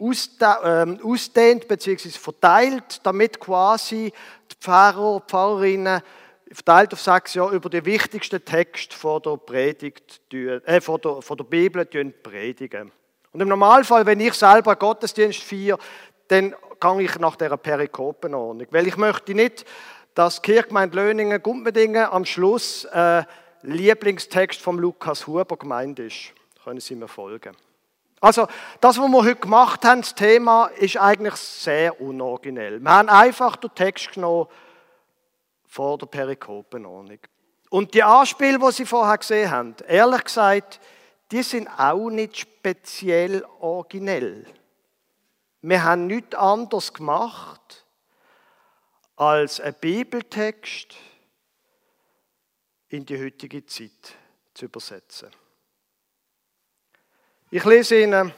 ähm, 0.00 0.98
ausdehnt 1.04 1.68
bzw. 1.68 2.08
verteilt, 2.10 3.00
damit 3.04 3.38
quasi 3.38 4.12
die 4.50 4.56
Pfarrer, 4.60 5.20
Pfarrerinnen 5.20 6.02
verteilt 6.50 6.92
auf 6.94 7.00
sechs 7.00 7.34
Jahre 7.34 7.54
über 7.54 7.68
die 7.68 7.84
wichtigsten 7.84 8.44
Texte 8.44 8.96
von 8.96 9.22
der 9.22 9.36
Predigt, 9.36 10.20
äh, 10.32 10.80
von 10.80 11.00
der, 11.00 11.22
von 11.22 11.36
der 11.36 11.44
Bibel 11.44 11.84
predigen. 11.84 12.90
Und 13.34 13.40
im 13.40 13.48
Normalfall, 13.48 14.06
wenn 14.06 14.20
ich 14.20 14.34
selber 14.34 14.76
Gottesdienst 14.76 15.42
feiere, 15.42 15.76
dann 16.28 16.54
gehe 16.80 17.02
ich 17.02 17.18
nach 17.18 17.34
dieser 17.34 17.56
Perikopenordnung. 17.56 18.68
Weil 18.70 18.86
ich 18.86 18.96
möchte 18.96 19.34
nicht, 19.34 19.64
dass 20.14 20.40
Kirchgemeinde 20.40 20.96
Löningen, 20.96 21.42
Gumpendingen 21.42 22.06
am 22.06 22.24
Schluss 22.24 22.84
äh, 22.84 23.24
Lieblingstext 23.62 24.60
von 24.60 24.78
Lukas 24.78 25.26
Huber 25.26 25.56
gemeint 25.56 25.98
ist. 25.98 26.32
Können 26.62 26.78
Sie 26.78 26.94
mir 26.94 27.08
folgen? 27.08 27.56
Also, 28.20 28.46
das, 28.80 28.98
was 28.98 29.08
wir 29.08 29.24
heute 29.24 29.34
gemacht 29.34 29.84
haben, 29.84 30.02
das 30.02 30.14
Thema, 30.14 30.66
ist 30.78 30.96
eigentlich 30.96 31.34
sehr 31.34 32.00
unoriginell. 32.00 32.78
Wir 32.78 32.90
haben 32.90 33.08
einfach 33.08 33.56
den 33.56 33.74
Text 33.74 34.12
genommen, 34.12 34.46
vor 35.66 35.98
der 35.98 36.06
Perikopenordnung. 36.06 37.18
Und 37.68 37.94
die 37.94 38.02
Anspiele, 38.04 38.60
die 38.60 38.70
Sie 38.70 38.86
vorher 38.86 39.18
gesehen 39.18 39.50
haben, 39.50 39.74
ehrlich 39.88 40.22
gesagt, 40.22 40.78
die 41.30 41.42
sind 41.42 41.68
auch 41.68 42.10
nicht 42.10 42.36
speziell 42.36 43.44
originell. 43.60 44.46
Wir 45.62 45.82
haben 45.82 46.06
nichts 46.06 46.34
anderes 46.34 46.92
gemacht, 46.92 47.86
als 49.16 49.60
einen 49.60 49.74
Bibeltext 49.74 50.94
in 52.88 53.06
die 53.06 53.18
heutige 53.18 53.64
Zeit 53.64 54.14
zu 54.52 54.66
übersetzen. 54.66 55.30
Ich 57.50 57.64
lese 57.64 58.02
Ihnen 58.02 58.32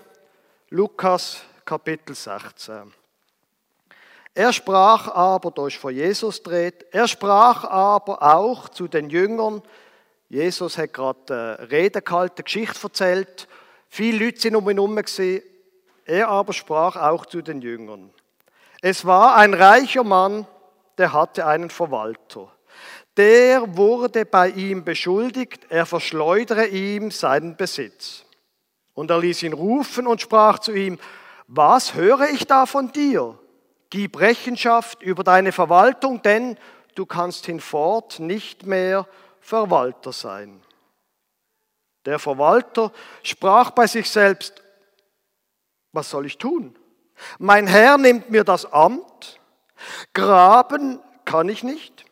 Lukas 0.71 1.43
Kapitel 1.65 2.15
16. 2.15 2.93
Er 4.35 4.53
sprach 4.53 5.09
aber, 5.09 5.51
da 5.51 5.67
ist 5.67 5.77
von 5.77 5.95
Jesus 5.95 6.43
dreht, 6.43 6.87
er 6.93 7.09
sprach 7.09 7.65
aber 7.65 8.23
auch 8.23 8.69
zu 8.69 8.87
den 8.87 9.09
Jüngern, 9.09 9.63
Jesus 10.29 10.77
hat 10.77 10.93
gerade 10.93 11.59
eine 11.59 11.71
Rede 11.71 12.03
gehalten, 12.03 12.37
eine 12.39 12.45
Geschichte 12.45 12.81
erzählt, 12.83 13.49
viele 13.89 14.25
Leute 14.25 14.41
sind 14.41 14.57
um 14.57 14.69
ihn 14.69 14.79
herum 14.79 14.99
er 16.09 16.29
aber 16.29 16.53
sprach 16.53 16.97
auch 16.97 17.27
zu 17.27 17.43
den 17.43 17.61
Jüngern. 17.61 18.11
Es 18.81 19.05
war 19.05 19.37
ein 19.37 19.55
reicher 19.55 20.05
Mann, 20.05 20.47
der 20.99 21.13
hatte 21.13 21.47
einen 21.47 21.71
Verwalter. 21.71 22.53
Der 23.17 23.77
wurde 23.77 24.25
bei 24.25 24.51
ihm 24.51 24.85
beschuldigt, 24.85 25.67
er 25.69 25.85
verschleudere 25.87 26.67
ihm 26.67 27.11
seinen 27.11 27.57
Besitz. 27.57 28.25
Und 28.95 29.11
er 29.11 29.19
ließ 29.19 29.43
ihn 29.43 29.53
rufen 29.53 30.07
und 30.07 30.21
sprach 30.21 30.59
zu 30.59 30.73
ihm, 30.73 30.99
was 31.49 31.95
höre 31.95 32.29
ich 32.31 32.47
da 32.47 32.67
von 32.67 32.93
dir? 32.93 33.39
Gib 33.91 34.21
Rechenschaft 34.21 35.03
über 35.03 35.25
deine 35.25 35.53
Verwaltung, 35.53 36.23
denn 36.23 36.57
du 36.95 37.07
kannst 37.07 37.47
hinfort 37.47 38.21
nicht 38.21 38.67
mehr 38.67 39.07
Verwalter 39.47 40.13
sein. 40.13 40.61
Der 42.05 42.19
Verwalter 42.19 42.93
sprach 43.23 43.71
bei 43.71 43.87
sich 43.87 44.11
selbst, 44.11 44.61
was 45.93 46.11
soll 46.11 46.27
ich 46.27 46.37
tun? 46.37 46.77
Mein 47.39 47.69
Herr 47.69 47.97
nimmt 47.97 48.29
mir 48.29 48.43
das 48.43 48.67
Amt, 48.73 49.41
graben 50.13 51.01
kann 51.25 51.49
ich 51.49 51.63
nicht, 51.63 52.05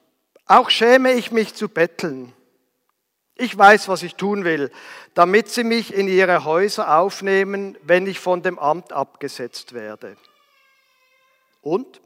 auch 0.47 0.71
schäme 0.71 1.13
ich 1.15 1.33
mich 1.33 1.55
zu 1.55 1.69
betteln. 1.69 2.33
Ich 3.35 3.59
weiß, 3.59 3.89
was 3.89 4.05
ich 4.05 4.15
tun 4.15 4.45
will, 4.45 4.71
damit 5.15 5.49
sie 5.49 5.65
mich 5.65 5.93
in 5.93 6.07
ihre 6.07 6.45
Häuser 6.45 6.99
aufnehmen, 6.99 7.77
wenn 7.83 8.07
ich 8.07 8.21
von 8.21 8.43
dem 8.43 8.61
Amt 8.61 8.93
abgesetzt 8.93 9.73
werde. 9.73 10.17
Und 11.63 12.01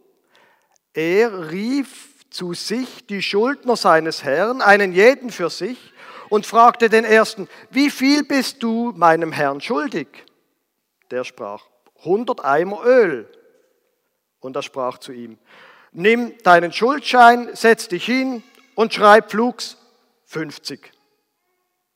er 0.95 1.51
rief 1.51 2.18
zu 2.31 2.55
sich 2.55 3.07
die 3.07 3.23
Schuldner 3.23 3.77
seines 3.77 4.25
Herrn, 4.25 4.61
einen 4.63 4.93
jeden 4.93 5.31
für 5.31 5.51
sich, 5.51 5.93
und 6.29 6.47
fragte 6.47 6.91
den 6.91 7.05
ersten, 7.05 7.49
wie 7.71 7.91
viel 7.91 8.23
bist 8.23 8.63
du 8.63 8.93
meinem 8.97 9.33
Herrn 9.33 9.61
schuldig? 9.61 10.09
Der 11.11 11.25
sprach, 11.25 11.65
100 12.01 12.45
Eimer 12.45 12.85
Öl. 12.85 13.29
Und 14.41 14.55
er 14.57 14.63
sprach 14.63 14.99
zu 14.99 15.13
ihm, 15.13 15.39
nimm 15.93 16.37
deinen 16.43 16.73
Schuldschein, 16.73 17.55
setz 17.55 17.89
dich 17.89 18.05
hin 18.05 18.43
und 18.75 18.93
schreib 18.93 19.31
flugs 19.31 19.79
50. 20.27 20.93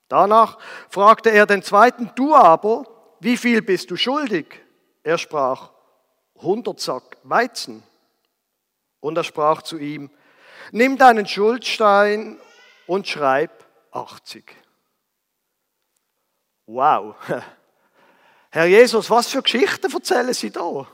Danach 0.09 0.59
fragte 0.89 1.31
er 1.31 1.47
den 1.47 1.63
zweiten, 1.63 2.11
du 2.15 2.35
aber, 2.35 2.87
wie 3.21 3.37
viel 3.37 3.63
bist 3.63 3.91
du 3.91 3.97
schuldig? 3.97 4.47
Er 5.03 5.19
sprach, 5.19 5.71
100 6.37 6.81
Sack 6.81 7.17
Weizen. 7.23 7.83
Und 9.01 9.17
er 9.17 9.25
sprach 9.25 9.63
zu 9.63 9.79
ihm, 9.79 10.11
nimm 10.71 10.97
deinen 10.97 11.27
Schuldstein 11.27 12.39
und 12.87 13.09
schreib 13.09 13.65
80. 13.91 14.45
Wow. 16.67 17.17
Herr 18.51 18.67
Jesus, 18.67 19.09
was 19.11 19.29
für 19.29 19.43
Geschichten 19.43 19.93
erzählen 19.93 20.35
Sie 20.35 20.51
da? 20.51 20.87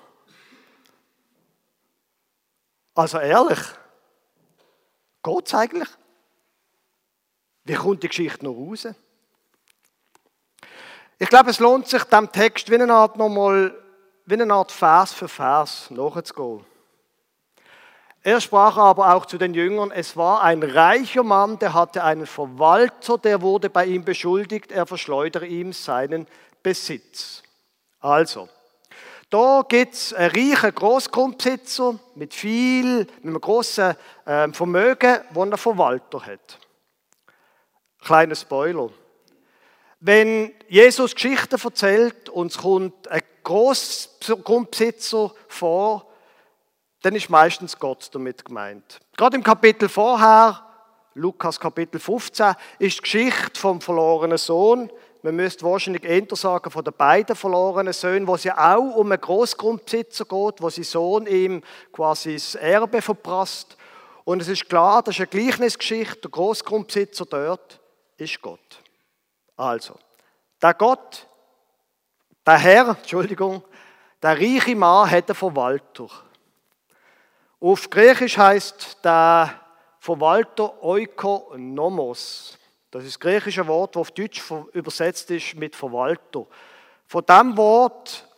Also 2.94 3.18
ehrlich, 3.18 3.60
geht's 5.22 5.54
eigentlich? 5.54 5.88
Wie 7.64 7.74
kommt 7.74 8.02
die 8.02 8.08
Geschichte 8.08 8.44
noch 8.44 8.54
raus? 8.54 8.88
Ich 11.18 11.28
glaube, 11.28 11.50
es 11.50 11.58
lohnt 11.58 11.88
sich, 11.88 12.02
dem 12.04 12.30
Text 12.30 12.70
wie 12.70 12.76
eine 12.76 12.92
Art 12.92 13.18
wie 13.18 14.34
eine 14.34 14.54
Art 14.54 14.72
Vers 14.72 15.12
für 15.12 15.28
Vers 15.28 15.90
nachzugehen. 15.90 16.64
Er 18.22 18.40
sprach 18.40 18.76
aber 18.76 19.14
auch 19.14 19.26
zu 19.26 19.38
den 19.38 19.54
Jüngern, 19.54 19.90
es 19.92 20.16
war 20.16 20.42
ein 20.42 20.62
reicher 20.62 21.22
Mann, 21.22 21.58
der 21.58 21.72
hatte 21.72 22.02
einen 22.02 22.26
Verwalter, 22.26 23.16
der 23.16 23.40
wurde 23.42 23.70
bei 23.70 23.86
ihm 23.86 24.04
beschuldigt, 24.04 24.72
er 24.72 24.86
verschleudere 24.86 25.46
ihm 25.46 25.72
seinen 25.72 26.26
Besitz. 26.62 27.42
Also, 28.00 28.48
da 29.30 29.64
gibt 29.68 29.94
es 29.94 30.12
einen 30.14 30.30
reichen 30.30 30.74
Großgrundbesitzer 30.74 31.98
mit 32.16 32.34
viel, 32.34 32.98
mit 32.98 33.24
einem 33.24 33.40
großen 33.40 33.94
ähm, 34.26 34.54
Vermögen, 34.54 35.20
wo 35.30 35.44
er 35.44 35.58
Verwalter 35.58 36.24
hat. 36.26 36.58
Kleiner 38.00 38.34
Spoiler. 38.34 38.90
Wenn 40.00 40.52
Jesus 40.68 41.14
Geschichten 41.14 41.60
erzählt 41.62 42.28
und 42.28 42.52
es 42.52 42.58
kommt 42.58 43.08
ein 43.08 43.22
Großgrundbesitzer 43.42 45.32
vor, 45.48 46.07
dann 47.02 47.14
ist 47.14 47.30
meistens 47.30 47.78
Gott 47.78 48.08
damit 48.12 48.44
gemeint. 48.44 49.00
Gerade 49.16 49.36
im 49.36 49.42
Kapitel 49.42 49.88
vorher 49.88 50.68
Lukas 51.18 51.58
Kapitel 51.58 51.98
15, 51.98 52.54
ist 52.78 52.98
die 52.98 53.02
Geschichte 53.02 53.58
vom 53.60 53.80
verlorenen 53.80 54.38
Sohn. 54.38 54.90
Man 55.22 55.34
müsste 55.34 55.64
wahrscheinlich 55.64 56.04
eher 56.04 56.24
sagen 56.36 56.70
von 56.70 56.84
den 56.84 56.94
beiden 56.94 57.34
verlorenen 57.34 57.92
Söhnen, 57.92 58.26
wo 58.26 58.36
es 58.36 58.44
ja 58.44 58.76
auch 58.76 58.94
um 58.94 59.10
einen 59.10 59.20
Großgrundbesitzer 59.20 60.24
geht, 60.24 60.62
wo 60.62 60.70
sein 60.70 60.84
Sohn 60.84 61.26
ihm 61.26 61.62
quasi 61.92 62.34
das 62.34 62.54
Erbe 62.54 63.02
verprasst. 63.02 63.76
Und 64.24 64.40
es 64.40 64.48
ist 64.48 64.68
klar, 64.68 65.02
das 65.02 65.16
ist 65.16 65.20
eine 65.20 65.26
Gleichnisgeschichte, 65.26 66.20
der 66.20 66.30
Großgrundbesitzer 66.30 67.26
dort 67.26 67.80
ist 68.16 68.40
Gott. 68.40 68.80
Also, 69.56 69.96
der 70.62 70.74
Gott, 70.74 71.26
der 72.46 72.58
Herr, 72.58 72.88
Entschuldigung, 72.90 73.64
der 74.22 74.38
reiche 74.38 74.76
Mann 74.76 75.10
hat 75.10 75.28
einen 75.28 75.34
Verwalter. 75.34 76.08
Auf 77.60 77.90
Griechisch 77.90 78.38
heißt 78.38 79.04
der 79.04 79.60
Verwalter 79.98 80.80
Oikonomos. 80.82 82.56
Das 82.90 83.02
ist 83.02 83.16
das 83.16 83.20
griechische 83.20 83.66
Wort, 83.66 83.96
das 83.96 84.00
auf 84.00 84.10
Deutsch 84.12 84.42
übersetzt 84.72 85.30
ist 85.32 85.56
mit 85.56 85.74
Verwalter. 85.74 86.46
Von 87.06 87.24
dem 87.26 87.56
Wort 87.56 88.28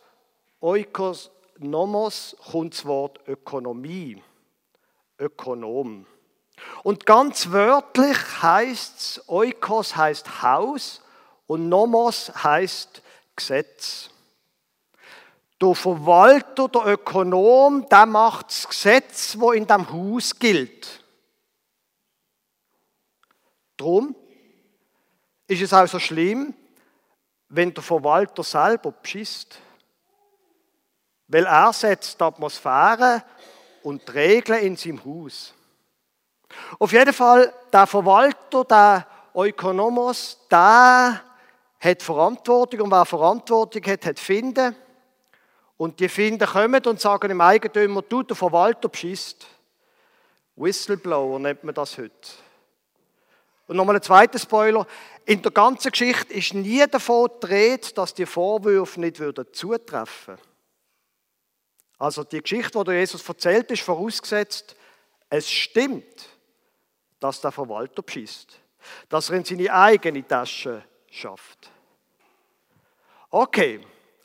Oikonomos 0.59 2.35
kommt 2.51 2.73
das 2.73 2.85
Wort 2.85 3.19
Ökonomie. 3.27 4.21
Ökonom. 5.19 6.07
Und 6.83 7.05
ganz 7.05 7.51
wörtlich 7.51 8.17
heißt 8.41 8.99
es, 8.99 9.29
Oikos 9.29 9.95
heißt 9.95 10.41
Haus 10.41 11.01
und 11.45 11.69
Nomos 11.69 12.31
heißt 12.43 13.03
Gesetz. 13.35 14.09
Der 15.61 15.75
Verwalter, 15.75 16.67
der 16.69 16.87
Ökonom, 16.87 17.87
der 17.87 18.05
macht 18.05 18.49
das 18.49 18.67
Gesetz, 18.67 19.35
wo 19.37 19.51
in 19.51 19.67
dem 19.67 19.91
Haus 19.91 20.37
gilt. 20.39 21.03
Drum 23.77 24.15
ist 25.47 25.61
es 25.61 25.73
auch 25.73 25.87
so 25.87 25.99
schlimm, 25.99 26.53
wenn 27.49 27.73
der 27.73 27.83
Verwalter 27.83 28.43
selber 28.43 28.91
beschisst. 28.91 29.59
Weil 31.27 31.45
er 31.45 31.71
setzt 31.73 32.19
die 32.19 32.23
Atmosphäre 32.23 33.23
und 33.83 34.07
die 34.07 34.11
Regeln 34.11 34.63
in 34.63 34.75
seinem 34.75 35.03
Haus. 35.05 35.53
Auf 36.79 36.91
jeden 36.91 37.13
Fall, 37.13 37.53
der 37.71 37.87
Verwalter, 37.87 38.63
der 38.65 39.07
Ökonomos, 39.35 40.39
der 40.49 41.21
hat 41.79 42.01
Verantwortung 42.01 42.81
und 42.81 42.91
wer 42.91 43.05
Verantwortung 43.05 43.83
hat, 43.85 44.05
hat 44.05 44.19
Finden. 44.19 44.75
Und 45.81 45.99
die 45.99 46.09
Finden 46.09 46.47
kommen 46.47 46.85
und 46.85 47.01
sagen 47.01 47.29
dem 47.29 47.41
Eigentümer, 47.41 48.03
du, 48.03 48.21
der 48.21 48.35
Verwalter 48.35 48.87
beschisst. 48.87 49.47
Whistleblower 50.55 51.39
nennt 51.39 51.63
man 51.63 51.73
das 51.73 51.97
heute. 51.97 52.13
Und 53.65 53.77
nochmal 53.77 53.95
ein 53.95 54.03
zweiter 54.03 54.37
Spoiler. 54.37 54.85
In 55.25 55.41
der 55.41 55.49
ganzen 55.49 55.89
Geschichte 55.89 56.35
ist 56.35 56.53
nie 56.53 56.85
davon 56.85 57.29
gedreht, 57.29 57.97
dass 57.97 58.13
die 58.13 58.27
Vorwürfe 58.27 58.99
nicht 58.99 59.19
zutreffen 59.53 60.37
würden. 60.37 60.47
Also 61.97 62.25
die 62.25 62.43
Geschichte, 62.43 62.83
die 62.83 62.91
Jesus 62.91 63.27
erzählt, 63.27 63.71
ist 63.71 63.81
vorausgesetzt, 63.81 64.75
es 65.31 65.49
stimmt, 65.49 66.29
dass 67.19 67.41
der 67.41 67.51
Verwalter 67.51 68.03
beschießt, 68.03 68.55
dass 69.09 69.31
er 69.31 69.37
in 69.37 69.45
seine 69.45 69.73
eigene 69.73 70.27
Tasche 70.27 70.83
schafft. 71.09 71.71
Okay, 73.31 73.81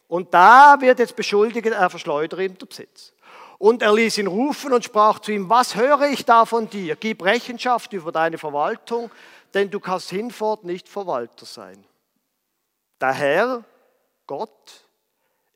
und 0.08 0.32
da 0.32 0.76
wird 0.80 0.98
jetzt 0.98 1.16
beschuldigt, 1.16 1.66
er 1.66 1.90
verschleudere 1.90 2.44
ihm 2.44 2.56
den 2.56 2.68
Besitz. 2.68 3.12
Und 3.58 3.82
er 3.82 3.94
ließ 3.94 4.18
ihn 4.18 4.26
rufen 4.26 4.72
und 4.72 4.84
sprach 4.84 5.18
zu 5.18 5.32
ihm, 5.32 5.48
was 5.48 5.74
höre 5.74 6.08
ich 6.08 6.24
da 6.24 6.44
von 6.44 6.68
dir? 6.68 6.94
Gib 6.96 7.24
Rechenschaft 7.24 7.92
über 7.92 8.12
deine 8.12 8.38
Verwaltung, 8.38 9.10
denn 9.54 9.70
du 9.70 9.80
kannst 9.80 10.10
hinfort 10.10 10.64
nicht 10.64 10.88
Verwalter 10.88 11.46
sein. 11.46 11.84
Der 13.00 13.12
Herr, 13.12 13.64
Gott, 14.26 14.84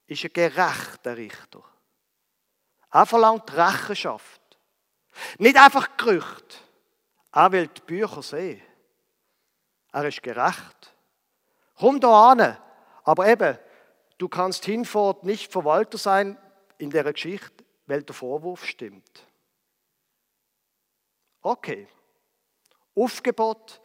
ist 0.07 0.25
ein 0.25 0.33
gerechter 0.33 1.17
Richter. 1.17 1.63
Er 2.91 3.07
verlangt 3.07 3.53
Rechenschaft. 3.55 4.41
Nicht 5.39 5.57
einfach 5.57 5.97
Gerücht. 5.97 6.65
Er 7.33 7.53
will 7.53 7.69
die 7.69 7.81
Bücher 7.83 8.23
sehen. 8.23 8.63
Er 9.93 10.05
ist 10.05 10.23
gerecht. 10.23 10.95
Komm 11.79 12.01
da 12.01 12.31
an. 12.31 12.57
Aber 13.05 13.27
eben, 13.29 13.59
du 14.21 14.29
kannst 14.29 14.67
hinfort 14.67 15.25
nicht 15.25 15.51
Verwalter 15.51 15.99
sein 15.99 16.37
in 16.79 16.91
der 16.91 17.11
Geschichte, 17.11 17.65
weil 17.87 18.03
der 18.03 18.15
Vorwurf 18.15 18.65
stimmt. 18.67 19.27
Okay. 21.41 21.89
Aufgebot 22.95 23.81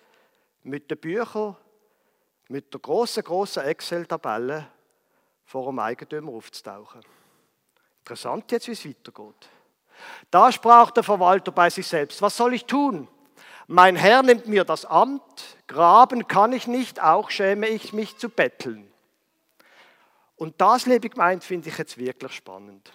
mit 0.63 0.91
den 0.91 0.97
Büchern, 0.97 1.55
mit 2.49 2.73
der 2.73 2.81
großen, 2.81 3.23
großen 3.23 3.63
Excel-Tabelle 3.63 4.67
vor 5.45 5.67
dem 5.67 5.79
Eigentümer 5.79 6.33
aufzutauchen. 6.33 7.01
Interessant 7.99 8.51
jetzt, 8.51 8.67
wie 8.67 8.73
es 8.73 8.85
weitergeht. 8.85 9.49
Da 10.29 10.51
sprach 10.51 10.91
der 10.91 11.03
Verwalter 11.03 11.51
bei 11.53 11.69
sich 11.69 11.87
selbst, 11.87 12.21
was 12.21 12.35
soll 12.35 12.53
ich 12.53 12.65
tun? 12.65 13.07
Mein 13.67 13.95
Herr 13.95 14.21
nimmt 14.21 14.47
mir 14.47 14.65
das 14.65 14.85
Amt, 14.85 15.57
graben 15.67 16.27
kann 16.27 16.51
ich 16.51 16.67
nicht, 16.67 17.01
auch 17.01 17.29
schäme 17.29 17.67
ich 17.67 17.93
mich 17.93 18.17
zu 18.17 18.29
betteln. 18.29 18.91
Und 20.37 20.59
das, 20.59 20.85
liebe 20.85 21.09
Gemeinde, 21.09 21.45
finde 21.45 21.69
ich 21.69 21.77
jetzt 21.77 21.97
wirklich 21.97 22.33
spannend. 22.33 22.91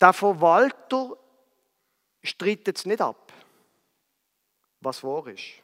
Der 0.00 0.12
Verwalter 0.12 1.16
streitet 2.22 2.76
es 2.76 2.84
nicht 2.84 3.00
ab, 3.00 3.32
was 4.80 5.02
wahr 5.02 5.26
ist. 5.28 5.62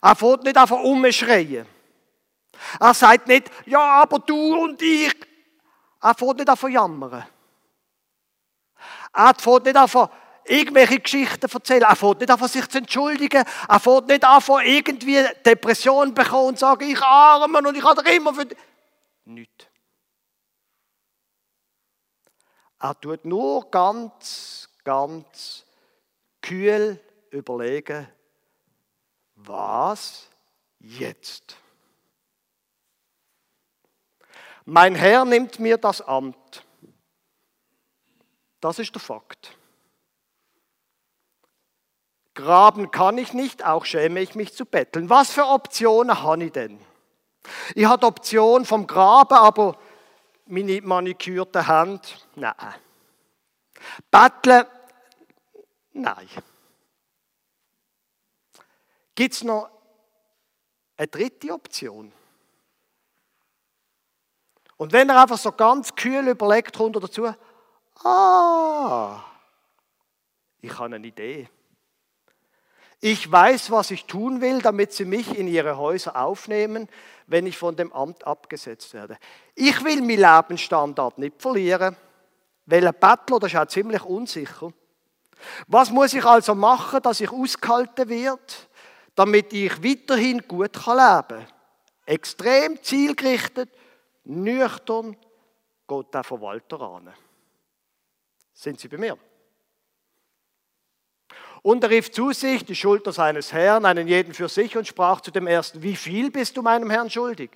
Er 0.00 0.16
fährt 0.16 0.42
nicht 0.42 0.56
einfach 0.56 0.80
umschreien. 0.80 1.66
Er 2.78 2.94
sagt 2.94 3.28
nicht, 3.28 3.50
ja, 3.66 4.02
aber 4.02 4.18
du 4.18 4.62
und 4.62 4.82
ich. 4.82 5.14
Er 6.00 6.14
fährt 6.14 6.38
nicht 6.38 6.58
zu 6.58 6.68
jammern. 6.68 7.24
Er 9.12 9.34
fährt 9.34 9.64
nicht 9.64 9.76
an 9.76 9.88
irgendwelche 10.44 11.00
Geschichten 11.00 11.50
erzählen. 11.50 11.82
Er 11.82 11.96
fährt 11.96 12.20
nicht 12.20 12.30
an 12.30 12.48
sich 12.48 12.68
zu 12.68 12.78
entschuldigen. 12.78 13.44
Er 13.68 13.80
fährt 13.80 14.08
nicht 14.08 14.24
an 14.24 14.42
irgendwie 14.64 15.24
Depression 15.44 16.14
bekommen 16.14 16.48
und 16.48 16.58
sagen, 16.58 16.88
ich 16.90 17.02
arme 17.02 17.58
und 17.58 17.76
ich 17.76 17.84
habe 17.84 18.10
immer 18.10 18.34
für... 18.34 18.46
Nicht. 19.24 19.70
Er 22.78 22.98
tut 23.00 23.24
nur 23.24 23.70
ganz, 23.70 24.68
ganz 24.82 25.64
kühl 26.40 26.98
überlegen, 27.30 28.08
was 29.36 30.28
jetzt? 30.80 31.56
Mein 34.64 34.94
Herr 34.94 35.24
nimmt 35.24 35.58
mir 35.58 35.76
das 35.76 36.00
Amt. 36.00 36.64
Das 38.60 38.78
ist 38.78 38.94
der 38.94 39.00
Fakt. 39.00 39.56
Graben 42.34 42.90
kann 42.90 43.18
ich 43.18 43.32
nicht, 43.32 43.64
auch 43.64 43.84
schäme 43.84 44.20
ich 44.20 44.34
mich 44.34 44.54
zu 44.54 44.64
betteln. 44.64 45.10
Was 45.10 45.30
für 45.32 45.46
Optionen 45.46 46.22
habe 46.22 46.44
ich 46.44 46.52
denn? 46.52 46.80
Ich 47.74 47.84
habe 47.84 48.00
die 48.00 48.06
Option 48.06 48.64
vom 48.64 48.86
Graben, 48.86 49.34
aber 49.34 49.76
meine 50.46 50.80
manikürte 50.80 51.66
Hand, 51.66 52.26
nein. 52.34 52.54
Betteln, 54.10 54.64
nein. 55.92 56.28
Gibt 59.14 59.34
es 59.34 59.44
noch 59.44 59.68
eine 60.96 61.08
dritte 61.08 61.52
Option? 61.52 62.12
Und 64.76 64.92
wenn 64.92 65.10
er 65.10 65.22
einfach 65.22 65.38
so 65.38 65.52
ganz 65.52 65.94
kühl 65.94 66.26
überlegt, 66.26 66.76
kommt 66.76 66.96
er 66.96 67.00
dazu, 67.00 67.32
ah, 68.04 69.22
ich 70.60 70.78
habe 70.78 70.94
eine 70.94 71.06
Idee. 71.06 71.48
Ich 73.04 73.32
weiß, 73.32 73.72
was 73.72 73.90
ich 73.90 74.04
tun 74.04 74.40
will, 74.40 74.62
damit 74.62 74.92
sie 74.92 75.04
mich 75.04 75.36
in 75.36 75.48
ihre 75.48 75.76
Häuser 75.76 76.14
aufnehmen, 76.14 76.88
wenn 77.26 77.46
ich 77.46 77.58
von 77.58 77.74
dem 77.74 77.92
Amt 77.92 78.24
abgesetzt 78.24 78.94
werde. 78.94 79.18
Ich 79.56 79.82
will 79.82 80.00
meinen 80.02 80.20
Lebensstandard 80.20 81.18
nicht 81.18 81.42
verlieren, 81.42 81.96
weil 82.66 82.86
ein 82.86 82.94
Bettler, 82.94 83.40
das 83.40 83.52
ist 83.52 83.58
auch 83.58 83.66
ziemlich 83.66 84.04
unsicher. 84.04 84.72
Was 85.66 85.90
muss 85.90 86.14
ich 86.14 86.24
also 86.24 86.54
machen, 86.54 87.02
dass 87.02 87.20
ich 87.20 87.28
ausgehalten 87.28 88.08
wird, 88.08 88.68
damit 89.16 89.52
ich 89.52 89.82
weiterhin 89.82 90.46
gut 90.46 90.76
leben 90.76 90.86
kann? 90.86 91.46
Extrem 92.06 92.80
zielgerichtet 92.84 93.70
nüchtern 94.22 95.16
geht 95.88 96.14
der 96.14 96.22
Verwalter 96.22 96.80
an. 96.80 97.12
Sind 98.52 98.78
Sie 98.78 98.86
bei 98.86 98.96
mir? 98.96 99.18
Und 101.62 101.84
er 101.84 101.90
rief 101.90 102.10
zu 102.10 102.32
sich 102.32 102.64
die 102.64 102.74
Schulter 102.74 103.12
seines 103.12 103.52
Herrn, 103.52 103.84
einen 103.84 104.08
jeden 104.08 104.34
für 104.34 104.48
sich, 104.48 104.76
und 104.76 104.86
sprach 104.86 105.20
zu 105.20 105.30
dem 105.30 105.46
ersten, 105.46 105.82
wie 105.82 105.94
viel 105.94 106.30
bist 106.30 106.56
du 106.56 106.62
meinem 106.62 106.90
Herrn 106.90 107.08
schuldig? 107.08 107.50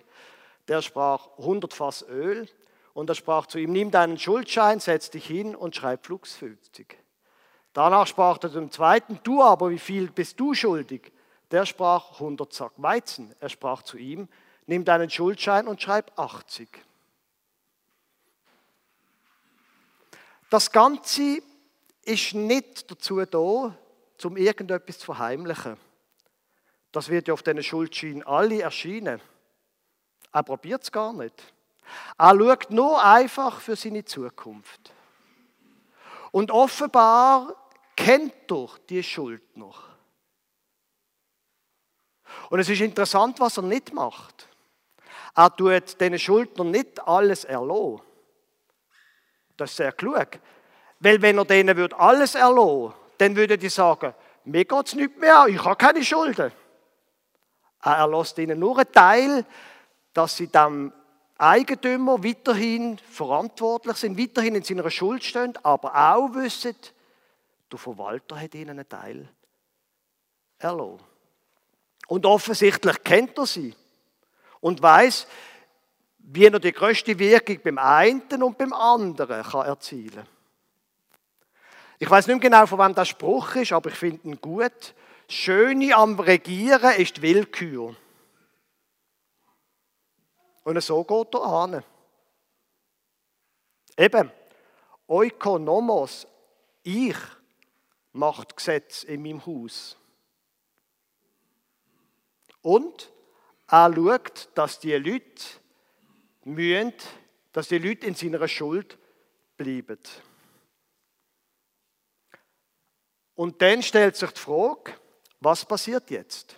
Der 0.68 0.80
sprach, 0.80 1.28
100 1.38 1.74
Fass 1.74 2.04
Öl. 2.08 2.48
Und 2.94 3.10
er 3.10 3.14
sprach 3.14 3.46
zu 3.46 3.58
ihm, 3.58 3.72
nimm 3.72 3.90
deinen 3.90 4.18
Schuldschein, 4.18 4.80
setz 4.80 5.10
dich 5.10 5.26
hin 5.26 5.54
und 5.54 5.76
schreib 5.76 6.06
flugs 6.06 6.34
50. 6.36 6.96
Danach 7.74 8.06
sprach 8.06 8.38
er 8.42 8.50
zum 8.50 8.70
zweiten, 8.70 9.20
du 9.22 9.42
aber, 9.42 9.68
wie 9.68 9.78
viel 9.78 10.10
bist 10.10 10.40
du 10.40 10.54
schuldig? 10.54 11.12
Der 11.50 11.66
sprach 11.66 12.12
100 12.12 12.52
Sack 12.52 12.72
Weizen. 12.78 13.34
Er 13.38 13.50
sprach 13.50 13.82
zu 13.82 13.98
ihm, 13.98 14.28
nimm 14.66 14.84
deinen 14.84 15.10
Schuldschein 15.10 15.68
und 15.68 15.82
schreib 15.82 16.18
80. 16.18 16.68
Das 20.48 20.70
Ganze 20.72 21.42
ist 22.02 22.34
nicht 22.34 22.90
dazu 22.90 23.22
da, 23.26 23.76
um 24.24 24.36
irgendetwas 24.36 24.98
zu 24.98 25.06
verheimlichen. 25.06 25.76
Das 26.92 27.08
wird 27.08 27.28
ja 27.28 27.34
auf 27.34 27.42
diesen 27.42 27.62
Schuldschein 27.62 28.22
alle 28.24 28.62
erscheinen. 28.62 29.20
Er 30.32 30.42
probiert 30.42 30.82
es 30.82 30.92
gar 30.92 31.12
nicht. 31.12 31.52
Er 32.18 32.36
schaut 32.36 32.70
nur 32.70 33.02
einfach 33.02 33.60
für 33.60 33.76
seine 33.76 34.04
Zukunft. 34.04 34.92
Und 36.32 36.50
offenbar 36.50 37.54
kennt 37.94 38.50
er 38.50 38.68
die 38.88 39.02
Schuld 39.02 39.56
noch. 39.56 39.82
Und 42.50 42.60
es 42.60 42.68
ist 42.68 42.80
interessant, 42.80 43.40
was 43.40 43.56
er 43.56 43.62
nicht 43.62 43.92
macht. 43.92 44.48
Er 45.34 45.54
tut 45.54 46.00
diesen 46.00 46.18
Schuldnern 46.18 46.70
nicht 46.70 47.06
alles 47.06 47.44
erlassen. 47.44 48.00
Das 49.56 49.70
ist 49.70 49.76
sehr 49.76 49.92
klug. 49.92 50.38
Weil 51.00 51.20
wenn 51.20 51.38
er 51.38 51.44
denen 51.44 51.92
alles 51.92 52.34
erlassen 52.34 52.94
dann 53.18 53.36
würden 53.36 53.58
die 53.58 53.68
sagen, 53.68 54.14
mir 54.44 54.64
geht 54.64 54.86
es 54.86 54.94
nicht 54.94 55.18
mehr, 55.18 55.46
ich 55.48 55.62
habe 55.64 55.76
keine 55.76 56.04
Schulden. 56.04 56.52
Er 57.82 57.92
erlässt 57.92 58.38
ihnen 58.38 58.58
nur 58.58 58.78
einen 58.78 58.92
Teil, 58.92 59.44
dass 60.12 60.36
sie 60.36 60.48
dem 60.48 60.92
Eigentümer 61.38 62.22
weiterhin 62.22 62.98
verantwortlich 62.98 63.96
sind, 63.96 64.18
weiterhin 64.18 64.54
in 64.54 64.62
seiner 64.62 64.90
Schuld 64.90 65.22
stehen, 65.22 65.54
aber 65.62 65.94
auch 65.94 66.34
wissen, 66.34 66.76
der 67.70 67.78
Verwalter 67.78 68.40
hat 68.40 68.54
ihnen 68.54 68.70
einen 68.70 68.88
Teil 68.88 69.28
erlassen. 70.58 71.00
Und 72.08 72.24
offensichtlich 72.24 73.02
kennt 73.02 73.36
er 73.36 73.46
sie 73.46 73.74
und 74.60 74.80
weiß, 74.80 75.26
wie 76.18 76.46
er 76.46 76.58
die 76.58 76.72
größte 76.72 77.18
Wirkung 77.18 77.60
beim 77.62 77.78
einen 77.78 78.42
und 78.42 78.56
beim 78.56 78.72
anderen 78.72 79.42
kann 79.42 79.66
erzielen 79.66 80.14
kann. 80.14 80.35
Ich 81.98 82.10
weiß 82.10 82.26
nicht 82.26 82.40
genau, 82.40 82.66
von 82.66 82.78
wem 82.78 82.94
der 82.94 83.04
Spruch 83.04 83.54
ist, 83.56 83.72
aber 83.72 83.90
ich 83.90 83.96
finde 83.96 84.28
ihn 84.28 84.40
gut. 84.40 84.94
Das 85.26 85.34
Schöne 85.34 85.94
am 85.94 86.18
Regieren 86.20 86.94
ist 86.96 87.22
Willkür. 87.22 87.96
Und 90.64 90.82
so 90.82 91.04
geht 91.04 91.34
er 91.34 91.42
an. 91.44 91.84
Eben, 93.96 94.30
Oikonomos, 95.06 96.26
ich 96.82 97.16
macht 98.12 98.56
Gesetz 98.56 99.04
in 99.04 99.22
meinem 99.22 99.44
Haus. 99.46 99.96
Und 102.62 103.12
er 103.68 103.94
schaut, 103.94 104.48
dass 104.54 104.80
die 104.80 104.92
Leute 104.94 105.44
mühen, 106.44 106.92
dass 107.52 107.68
die 107.68 107.78
Leute 107.78 108.06
in 108.06 108.14
seiner 108.14 108.46
Schuld 108.48 108.98
bleiben. 109.56 109.98
Und 113.36 113.60
dann 113.60 113.82
stellt 113.82 114.16
sich 114.16 114.30
die 114.30 114.40
Frage, 114.40 114.94
was 115.40 115.64
passiert 115.64 116.10
jetzt? 116.10 116.56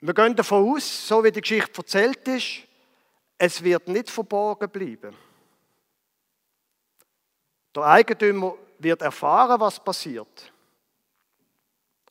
Wir 0.00 0.14
gehen 0.14 0.34
davon 0.34 0.74
aus, 0.74 1.06
so 1.06 1.22
wie 1.22 1.30
die 1.30 1.40
Geschichte 1.40 1.78
erzählt 1.78 2.26
ist, 2.28 2.62
es 3.36 3.62
wird 3.62 3.88
nicht 3.88 4.10
verborgen 4.10 4.68
bleiben. 4.70 5.14
Der 7.74 7.82
Eigentümer 7.84 8.54
wird 8.78 9.02
erfahren, 9.02 9.60
was 9.60 9.78
passiert. 9.78 10.52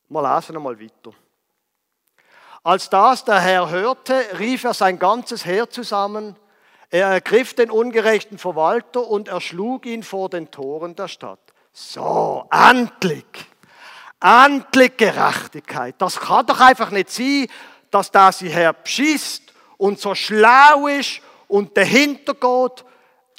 Wir 0.09 0.21
lesen 0.21 0.55
einmal 0.55 0.79
weiter. 0.79 1.13
Als 2.63 2.89
das 2.89 3.23
der 3.23 3.39
Herr 3.39 3.69
hörte, 3.69 4.39
rief 4.39 4.63
er 4.63 4.73
sein 4.73 4.99
ganzes 4.99 5.45
Heer 5.45 5.69
zusammen. 5.69 6.35
Er 6.89 7.07
ergriff 7.07 7.53
den 7.53 7.71
ungerechten 7.71 8.37
Verwalter 8.37 9.07
und 9.07 9.27
erschlug 9.27 9.85
ihn 9.85 10.03
vor 10.03 10.29
den 10.29 10.51
Toren 10.51 10.95
der 10.95 11.07
Stadt. 11.07 11.39
So, 11.79 12.49
endlich! 12.49 13.45
Endlich 14.19 14.97
Gerechtigkeit. 14.97 15.93
Das 15.99 16.19
kann 16.19 16.47
doch 16.47 16.59
einfach 16.59 16.89
nicht 16.89 17.11
sein, 17.11 17.45
dass 17.91 18.09
der 18.09 18.31
sie 18.31 18.49
Herr 18.49 18.73
beschisst 18.73 19.53
und 19.77 19.99
so 19.99 20.15
schlau 20.15 20.87
ist 20.87 21.21
und 21.47 21.77
dahinter 21.77 22.33
geht. 22.33 22.83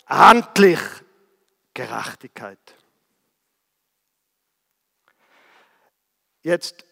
Endlich 0.08 0.78
Gerechtigkeit. 1.74 2.60
Jetzt, 6.42 6.84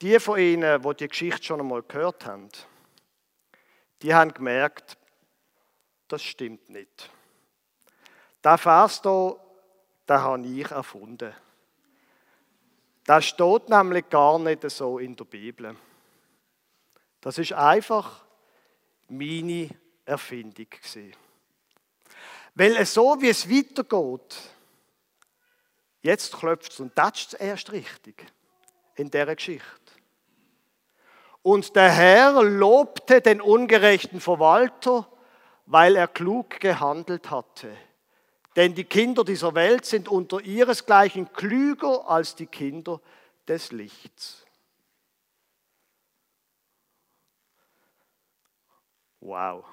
die 0.00 0.18
von 0.18 0.38
Ihnen, 0.38 0.80
die 0.80 0.94
die 0.94 1.08
Geschichte 1.08 1.44
schon 1.44 1.60
einmal 1.60 1.82
gehört 1.82 2.24
haben, 2.24 2.48
die 4.00 4.14
haben 4.14 4.32
gemerkt, 4.32 4.96
das 6.08 6.22
stimmt 6.22 6.70
nicht. 6.70 7.10
Der 8.42 8.56
Vers 8.56 9.02
hier, 9.02 9.43
den 10.08 10.20
habe 10.20 10.46
ich 10.46 10.70
erfunden. 10.70 11.32
Das 13.04 13.26
steht 13.26 13.68
nämlich 13.68 14.08
gar 14.08 14.38
nicht 14.38 14.68
so 14.70 14.98
in 14.98 15.14
der 15.14 15.24
Bibel. 15.24 15.76
Das 17.20 17.38
ist 17.38 17.52
einfach 17.52 18.24
meine 19.08 19.70
Erfindung. 20.04 20.66
Weil 22.54 22.86
so 22.86 23.20
wie 23.20 23.28
es 23.28 23.50
weitergeht, 23.50 24.36
jetzt 26.02 26.32
klopft 26.32 26.72
es 26.72 26.80
und 26.80 26.94
tätscht 26.94 27.34
es 27.34 27.40
erst 27.40 27.72
richtig 27.72 28.26
in 28.96 29.10
der 29.10 29.34
Geschichte. 29.34 29.64
Und 31.42 31.76
der 31.76 31.90
Herr 31.90 32.42
lobte 32.42 33.20
den 33.20 33.40
ungerechten 33.40 34.20
Verwalter, 34.20 35.06
weil 35.66 35.96
er 35.96 36.08
klug 36.08 36.58
gehandelt 36.60 37.30
hatte. 37.30 37.76
Denn 38.56 38.74
die 38.74 38.84
Kinder 38.84 39.24
dieser 39.24 39.54
Welt 39.54 39.84
sind 39.84 40.08
unter 40.08 40.40
ihresgleichen 40.40 41.32
klüger 41.32 42.08
als 42.08 42.36
die 42.36 42.46
Kinder 42.46 43.00
des 43.48 43.72
Lichts. 43.72 44.44
Wow. 49.20 49.64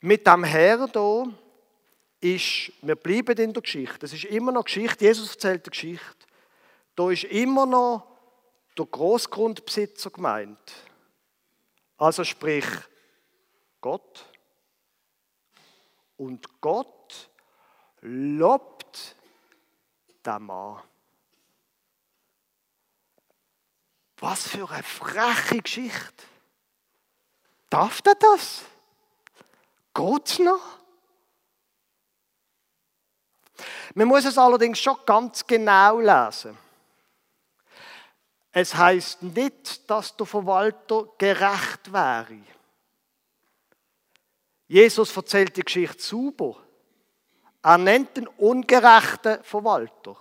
Mit 0.00 0.26
dem 0.26 0.44
Herr 0.44 0.88
hier 0.92 1.34
ist, 2.20 2.72
wir 2.82 2.96
bleiben 2.96 3.36
in 3.38 3.52
der 3.52 3.62
Geschichte. 3.62 4.06
Es 4.06 4.12
ist 4.12 4.24
immer 4.24 4.52
noch 4.52 4.64
Geschichte. 4.64 5.04
Jesus 5.04 5.32
erzählt 5.32 5.66
die 5.66 5.70
Geschichte. 5.70 6.26
Da 6.94 7.10
ist 7.10 7.24
immer 7.24 7.66
noch 7.66 8.06
der 8.76 8.86
Großgrundbesitzer 8.86 10.10
gemeint. 10.10 10.85
Also 11.96 12.24
sprich 12.24 12.66
Gott. 13.80 14.24
Und 16.16 16.60
Gott 16.60 17.30
lobt 18.00 19.16
den 20.24 20.42
Mann. 20.42 20.82
Was 24.18 24.48
für 24.48 24.68
eine 24.70 24.82
freche 24.82 25.60
Geschichte. 25.60 26.24
Darf 27.68 28.00
der 28.02 28.14
das? 28.14 28.62
Geht's 29.92 30.38
noch? 30.38 30.78
Man 33.94 34.08
muss 34.08 34.24
es 34.24 34.38
allerdings 34.38 34.78
schon 34.78 34.96
ganz 35.04 35.46
genau 35.46 36.00
lesen. 36.00 36.56
Es 38.58 38.74
heißt 38.74 39.22
nicht, 39.22 39.90
dass 39.90 40.16
der 40.16 40.24
Verwalter 40.24 41.06
gerecht 41.18 41.92
wäre. 41.92 42.40
Jesus 44.66 45.14
erzählt 45.14 45.54
die 45.58 45.62
Geschichte 45.62 46.02
super. 46.02 46.56
Er 47.62 47.76
nennt 47.76 48.16
den 48.16 48.26
ungerechten 48.26 49.44
Verwalter. 49.44 50.16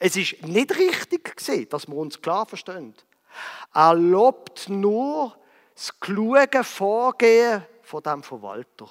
Es 0.00 0.16
ist 0.16 0.42
nicht 0.42 0.76
richtig 0.76 1.36
gesehen, 1.36 1.68
dass 1.68 1.86
wir 1.86 1.94
uns 1.94 2.20
klar 2.20 2.46
verstehen. 2.46 2.96
Er 3.72 3.94
lobt 3.94 4.68
nur 4.68 5.38
das 5.76 6.00
kluge 6.00 6.64
Vorgehen 6.64 7.64
von 7.82 8.02
dem 8.02 8.24
Verwalter. 8.24 8.90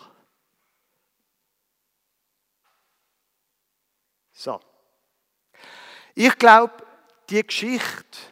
So. 4.32 4.62
Ich 6.16 6.38
glaube, 6.38 6.72
die 7.30 7.46
Geschichte, 7.46 8.31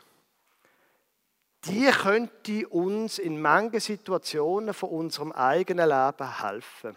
die 1.66 1.86
könnte 1.88 2.68
uns 2.70 3.20
in 3.20 3.42
manchen 3.42 3.80
Situationen 3.80 4.74
von 4.74 4.90
unserem 4.90 5.32
eigenen 5.32 5.90
Leben 5.90 6.42
helfen. 6.42 6.96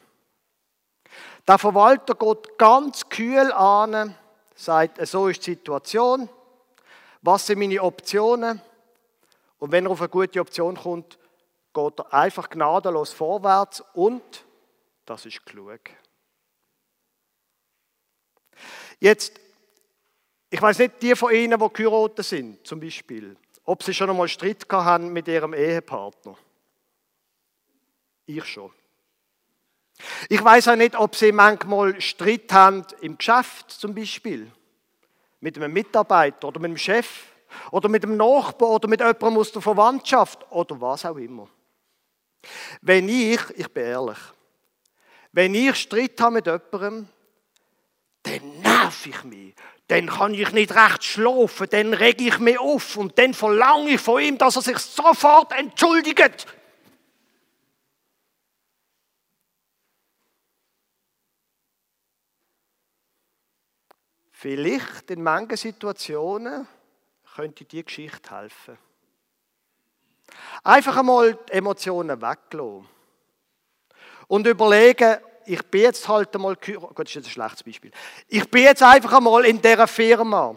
Der 1.46 1.58
Verwalter 1.58 2.14
geht 2.14 2.58
ganz 2.58 3.08
kühl 3.08 3.52
an, 3.52 4.14
sagt, 4.54 5.04
so 5.06 5.28
ist 5.28 5.46
die 5.46 5.54
Situation, 5.54 6.28
was 7.20 7.46
sind 7.46 7.58
meine 7.58 7.82
Optionen? 7.82 8.60
Und 9.58 9.72
wenn 9.72 9.86
er 9.86 9.92
auf 9.92 10.00
eine 10.00 10.08
gute 10.08 10.40
Option 10.40 10.76
kommt, 10.76 11.18
geht 11.74 11.98
er 11.98 12.14
einfach 12.14 12.48
gnadenlos 12.48 13.12
vorwärts 13.12 13.82
und 13.94 14.44
das 15.04 15.26
ist 15.26 15.44
klug. 15.44 15.80
Jetzt, 19.00 19.40
ich 20.50 20.60
weiß 20.60 20.78
nicht, 20.78 21.02
die 21.02 21.16
von 21.16 21.32
Ihnen, 21.32 21.58
die 21.58 21.72
geheiratet 21.72 22.24
sind, 22.24 22.66
zum 22.66 22.80
Beispiel, 22.80 23.36
ob 23.64 23.82
sie 23.82 23.94
schon 23.94 24.10
einmal 24.10 24.28
Streit 24.28 24.66
haben 24.70 25.12
mit 25.12 25.28
ihrem 25.28 25.54
Ehepartner. 25.54 26.36
Ich 28.26 28.44
schon. 28.44 28.70
Ich 30.28 30.42
weiß 30.42 30.68
auch 30.68 30.76
nicht, 30.76 30.96
ob 30.96 31.14
sie 31.14 31.32
manchmal 31.32 32.00
Streit 32.00 32.52
haben 32.52 32.84
im 33.00 33.18
Geschäft 33.18 33.70
zum 33.70 33.94
Beispiel. 33.94 34.50
Mit 35.40 35.56
einem 35.56 35.72
Mitarbeiter 35.72 36.48
oder 36.48 36.60
mit 36.60 36.70
einem 36.70 36.78
Chef 36.78 37.24
oder 37.70 37.88
mit 37.88 38.04
einem 38.04 38.16
Nachbar 38.16 38.70
oder 38.70 38.88
mit 38.88 39.00
jemandem 39.00 39.38
aus 39.38 39.52
der 39.52 39.62
Verwandtschaft 39.62 40.50
oder 40.50 40.80
was 40.80 41.04
auch 41.04 41.16
immer. 41.16 41.48
Wenn 42.80 43.08
ich, 43.08 43.40
ich 43.56 43.68
bin 43.68 43.84
ehrlich, 43.84 44.18
wenn 45.32 45.54
ich 45.54 45.76
Streit 45.76 46.20
habe 46.20 46.34
mit 46.34 46.46
jemandem, 46.46 47.08
dann 48.22 48.60
nerv 48.60 49.06
ich 49.06 49.24
mich. 49.24 49.54
Dann 49.88 50.06
kann 50.06 50.34
ich 50.34 50.52
nicht 50.52 50.74
recht 50.74 51.04
schlafen, 51.04 51.66
dann 51.70 51.92
rege 51.92 52.24
ich 52.24 52.38
mich 52.38 52.58
auf 52.58 52.96
und 52.96 53.18
dann 53.18 53.34
verlange 53.34 53.90
ich 53.90 54.00
von 54.00 54.22
ihm, 54.22 54.38
dass 54.38 54.56
er 54.56 54.62
sich 54.62 54.78
sofort 54.78 55.52
entschuldigt. 55.52 56.46
Vielleicht 64.30 65.10
in 65.10 65.22
manchen 65.22 65.56
Situationen 65.56 66.66
könnte 67.34 67.64
die 67.64 67.84
Geschichte 67.84 68.36
helfen. 68.36 68.76
Einfach 70.64 70.96
einmal 70.96 71.34
die 71.34 71.52
Emotionen 71.52 72.20
weglassen. 72.20 72.88
Und 74.26 74.46
überlegen, 74.46 75.18
ich 75.46 75.62
bin 75.64 75.82
jetzt 75.82 76.08
halt 76.08 76.34
einmal, 76.34 76.56
Gott, 76.56 77.06
das 77.06 77.16
ist 77.16 77.26
ein 77.26 77.30
schlechtes 77.30 77.62
Beispiel. 77.62 77.90
Ich 78.28 78.48
bin 78.50 78.64
jetzt 78.64 78.82
einfach 78.82 79.12
einmal 79.14 79.44
in 79.44 79.60
dieser 79.60 79.86
Firma. 79.86 80.54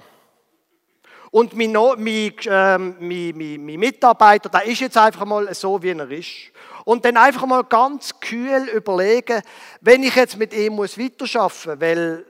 Und 1.32 1.54
mein, 1.56 1.72
mein, 1.72 2.34
ähm, 2.46 2.96
mein, 3.00 3.66
mein 3.66 3.80
Mitarbeiter, 3.80 4.50
der 4.50 4.66
ist 4.66 4.80
jetzt 4.80 4.98
einfach 4.98 5.26
mal 5.26 5.54
so, 5.54 5.82
wie 5.82 5.90
er 5.90 6.12
ist. 6.12 6.52
Und 6.86 7.04
dann 7.04 7.18
einfach 7.18 7.46
mal 7.46 7.64
ganz 7.64 8.20
kühl 8.20 8.70
überlegen, 8.70 9.42
wenn 9.82 10.04
ich 10.04 10.16
jetzt 10.16 10.38
mit 10.38 10.54
ihm 10.54 10.74
muss 10.74 10.98
weiterarbeiten 10.98 11.72
muss, 11.72 11.80
weil 11.82 12.26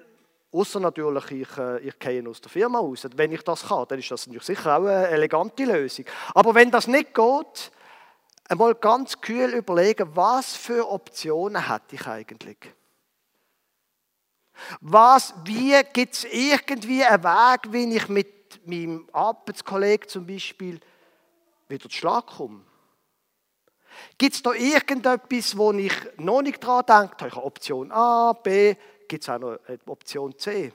Außer 0.55 0.79
natürlich, 0.79 1.31
ich, 1.31 1.57
äh, 1.57 1.79
ich 1.79 1.99
gehe 1.99 2.25
aus 2.29 2.39
der 2.39 2.49
Firma 2.49 2.79
raus. 2.79 3.05
Wenn 3.13 3.33
ich 3.33 3.41
das 3.41 3.67
kann, 3.67 3.83
dann 3.89 3.99
ist 3.99 4.09
das 4.09 4.25
natürlich 4.25 4.45
sicher 4.45 4.77
auch 4.77 4.85
eine 4.85 5.09
elegante 5.09 5.65
Lösung. 5.65 6.05
Aber 6.33 6.55
wenn 6.55 6.71
das 6.71 6.87
nicht 6.87 7.13
geht, 7.13 7.71
einmal 8.47 8.75
ganz 8.75 9.19
kühl 9.21 9.53
überlegen, 9.53 10.15
was 10.15 10.55
für 10.55 10.89
Optionen 10.89 11.69
hätte 11.69 11.95
ich 11.95 12.07
eigentlich? 12.07 12.57
Was, 14.79 15.33
wie 15.43 15.75
gibt 15.93 16.13
es 16.13 16.23
irgendwie 16.25 17.03
einen 17.03 17.23
Weg, 17.23 17.73
wie 17.73 17.95
ich 17.95 18.07
mit 18.07 18.67
meinem 18.67 19.09
Arbeitskollegen 19.11 20.07
zum 20.07 20.25
Beispiel 20.25 20.79
wieder 21.67 21.89
zu 21.89 21.97
Schlag 21.97 22.27
komme? 22.27 22.61
Gibt 24.17 24.35
es 24.35 24.43
da 24.43 24.53
irgendetwas, 24.53 25.57
wo 25.57 25.71
ich 25.73 25.93
noch 26.17 26.41
nicht 26.41 26.59
dran 26.59 26.85
denke? 26.85 27.27
Ich 27.27 27.35
habe 27.35 27.45
Option 27.45 27.91
A, 27.91 28.33
B, 28.33 28.75
gibt 29.07 29.23
es 29.23 29.29
auch 29.29 29.39
noch 29.39 29.57
Option 29.87 30.37
C. 30.37 30.71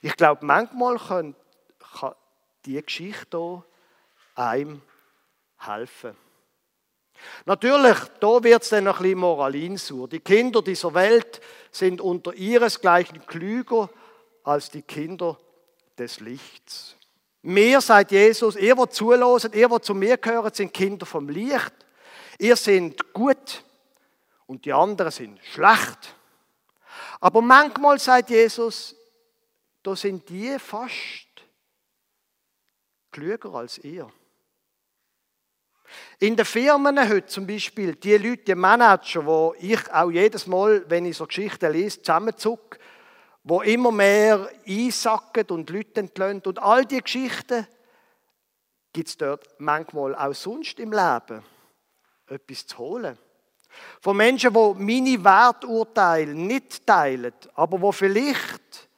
Ich 0.00 0.16
glaube, 0.16 0.44
manchmal 0.44 0.98
kann, 0.98 1.34
kann 1.98 2.14
diese 2.64 2.82
Geschichte 2.82 3.38
hier 3.38 3.64
einem 4.36 4.82
helfen. 5.58 6.23
Natürlich, 7.46 7.96
da 8.20 8.42
wird 8.42 8.62
es 8.62 8.70
dann 8.70 8.86
ein 8.86 8.94
bisschen 8.94 9.18
moralinsur. 9.18 10.08
Die 10.08 10.20
Kinder 10.20 10.62
dieser 10.62 10.94
Welt 10.94 11.40
sind 11.70 12.00
unter 12.00 12.34
ihresgleichen 12.34 13.26
klüger 13.26 13.90
als 14.42 14.70
die 14.70 14.82
Kinder 14.82 15.38
des 15.98 16.20
Lichts. 16.20 16.96
Mir, 17.42 17.80
sagt 17.80 18.12
Jesus, 18.12 18.56
ihr, 18.56 18.74
die 18.74 18.88
zulassen, 18.88 19.52
ihr, 19.52 19.68
die 19.68 19.80
zu 19.80 19.94
mir 19.94 20.16
gehören, 20.16 20.52
sind 20.54 20.72
Kinder 20.72 21.04
vom 21.04 21.28
Licht. 21.28 21.74
Ihr 22.38 22.56
seid 22.56 23.12
gut 23.12 23.62
und 24.46 24.64
die 24.64 24.72
anderen 24.72 25.12
sind 25.12 25.38
schlecht. 25.52 26.14
Aber 27.20 27.42
manchmal 27.42 27.98
sagt 27.98 28.30
Jesus, 28.30 28.96
da 29.82 29.94
sind 29.94 30.28
die 30.28 30.58
fast 30.58 31.26
klüger 33.10 33.54
als 33.54 33.78
ihr. 33.78 34.10
In 36.18 36.36
den 36.36 36.44
Firmen 36.44 36.98
heute 37.08 37.26
zum 37.26 37.46
Beispiel, 37.46 37.94
die 37.96 38.16
Leute, 38.16 38.44
die 38.44 38.54
Manager, 38.54 39.26
wo 39.26 39.54
ich 39.58 39.92
auch 39.92 40.10
jedes 40.10 40.46
Mal, 40.46 40.84
wenn 40.88 41.06
ich 41.06 41.16
so 41.16 41.26
Geschichten 41.26 41.72
lese, 41.72 42.02
zusammenzucke, 42.02 42.78
wo 43.42 43.60
immer 43.62 43.92
mehr 43.92 44.48
einsacken 44.66 45.44
und 45.50 45.68
Leute 45.70 46.00
entlöhnen 46.00 46.42
und 46.44 46.58
all 46.60 46.84
die 46.86 47.02
Geschichten, 47.02 47.66
gibt 48.92 49.08
es 49.08 49.16
dort 49.16 49.46
manchmal 49.58 50.14
auch 50.14 50.34
sonst 50.34 50.78
im 50.78 50.92
Leben 50.92 51.42
etwas 52.28 52.66
zu 52.66 52.78
holen. 52.78 53.18
Von 54.00 54.16
Menschen, 54.16 54.52
die 54.52 54.74
meine 54.84 55.24
Werturteile 55.24 56.34
nicht 56.34 56.86
teilen, 56.86 57.34
aber 57.54 57.80
wo 57.80 57.92
vielleicht 57.92 58.88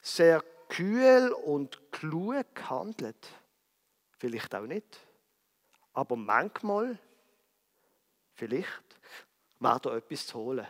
sehr 0.00 0.42
kühl 0.68 1.32
und 1.44 1.80
klug 1.92 2.46
handeln. 2.68 3.14
Vielleicht 4.18 4.54
auch 4.54 4.66
nicht. 4.66 4.98
Aber 5.96 6.14
manchmal, 6.14 6.98
vielleicht, 8.34 8.68
wäre 9.60 9.80
da 9.80 9.96
etwas 9.96 10.26
zu 10.26 10.38
holen. 10.38 10.66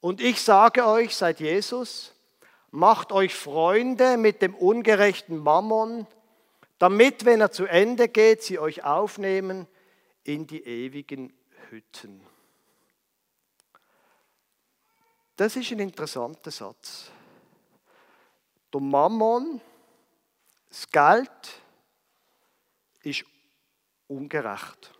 Und 0.00 0.20
ich 0.20 0.42
sage 0.42 0.86
euch, 0.86 1.16
seit 1.16 1.40
Jesus, 1.40 2.14
macht 2.70 3.10
euch 3.10 3.34
Freunde 3.34 4.18
mit 4.18 4.42
dem 4.42 4.54
ungerechten 4.54 5.38
Mammon, 5.38 6.06
damit, 6.78 7.24
wenn 7.24 7.40
er 7.40 7.52
zu 7.52 7.64
Ende 7.64 8.08
geht, 8.08 8.42
sie 8.42 8.58
euch 8.58 8.84
aufnehmen 8.84 9.66
in 10.24 10.46
die 10.46 10.62
ewigen 10.62 11.32
Hütten. 11.70 12.20
Das 15.36 15.56
ist 15.56 15.72
ein 15.72 15.80
interessanter 15.80 16.50
Satz. 16.50 17.10
Der 18.74 18.80
Mammon, 18.82 19.62
das 20.68 20.86
Geld, 20.90 21.63
ist 23.06 23.24
ungerecht. 24.08 24.92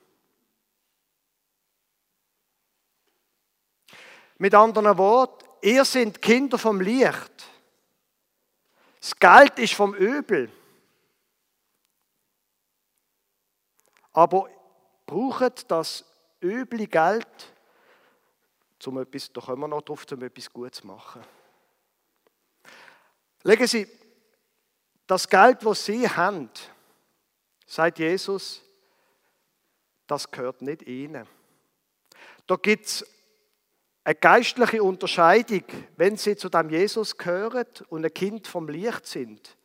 Mit 4.38 4.55
anderen 4.55 4.99
Worten, 4.99 5.45
ihr 5.62 5.85
seid 5.85 6.21
Kinder 6.21 6.59
vom 6.59 6.81
Licht. 6.81 7.33
Das 9.01 9.17
Geld 9.17 9.59
ist 9.59 9.75
vom 9.75 9.95
Übel. 9.95 10.51
Aber 14.12 14.49
braucht 15.07 15.71
das 15.71 16.05
üble 16.43 16.87
Geld, 16.87 17.53
um 18.87 18.99
etwas, 18.99 19.33
da 19.33 19.40
kommen 19.40 19.61
wir 19.62 19.69
noch 19.69 19.83
drauf, 19.83 20.05
um 20.12 20.23
etwas 20.23 20.53
Gutes 20.53 20.81
zu 20.81 20.87
machen. 20.87 21.23
Legen 23.43 23.67
Sie, 23.67 23.88
das 25.07 25.29
Geld, 25.29 25.64
das 25.64 25.85
Sie 25.85 26.09
haben, 26.09 26.51
sagt 27.66 27.98
Jesus, 27.98 28.62
das 30.07 30.31
gehört 30.31 30.62
nicht 30.62 30.83
Ihnen. 30.83 31.27
Da 32.46 32.57
gibt 32.57 32.87
es 32.87 33.07
eine 34.05 34.14
geistliche 34.14 34.83
Unterscheidung, 34.83 35.64
wenn 35.96 36.16
Sie 36.16 36.37
zu 36.37 36.48
dem 36.48 36.68
Jesus 36.68 37.16
gehören 37.16 37.66
und 37.88 38.05
ein 38.05 38.12
Kind 38.12 38.46
vom 38.46 38.68
Licht 38.68 39.07
sind. 39.07 39.57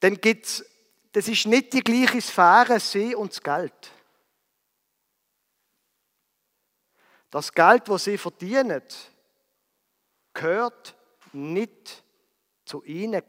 Dann 0.00 0.20
gibt 0.20 0.46
es, 0.46 0.64
das 1.12 1.28
ist 1.28 1.46
nicht 1.46 1.72
die 1.72 1.82
gleiche 1.82 2.20
Sphäre, 2.20 2.78
Sie 2.78 3.14
und 3.14 3.32
das 3.32 3.42
Geld. 3.42 3.92
Das 7.32 7.50
Geld, 7.50 7.88
das 7.88 8.04
sie 8.04 8.18
verdienen, 8.18 8.82
gehört 10.34 10.94
nicht 11.32 12.04
zu 12.66 12.84
ihnen. 12.84 13.22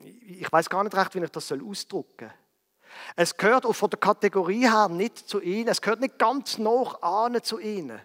Ich 0.00 0.50
weiß 0.50 0.68
gar 0.68 0.82
nicht 0.82 0.96
recht, 0.96 1.14
wie 1.14 1.22
ich 1.22 1.30
das 1.30 1.52
ausdrücken 1.52 2.28
soll. 2.28 2.41
Es 3.16 3.36
gehört 3.36 3.66
auch 3.66 3.72
von 3.72 3.90
der 3.90 3.98
Kategorie 3.98 4.68
her 4.68 4.88
nicht 4.88 5.28
zu 5.28 5.40
ihnen. 5.40 5.68
Es 5.68 5.80
gehört 5.80 6.00
nicht 6.00 6.18
ganz 6.18 6.58
noch 6.58 7.02
an 7.02 7.42
zu 7.42 7.58
ihnen. 7.58 8.00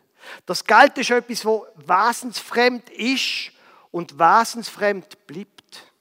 Das 0.45 0.65
Geld 0.65 0.97
ist 0.97 1.12
etwas, 1.12 1.45
wo 1.45 1.65
wesensfremd 1.76 2.89
ist 2.89 3.52
und 3.91 4.17
wesensfremd 4.19 5.28
bleibt. 5.28 5.93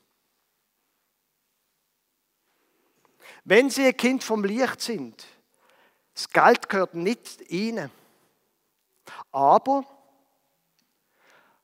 Wenn 3.44 3.70
sie 3.70 3.86
ein 3.86 3.96
Kind 3.96 4.24
vom 4.24 4.44
Licht 4.44 4.80
sind, 4.80 5.24
das 6.14 6.28
Geld 6.30 6.68
gehört 6.68 6.94
nicht 6.94 7.50
ihnen. 7.50 7.90
Aber 9.30 9.84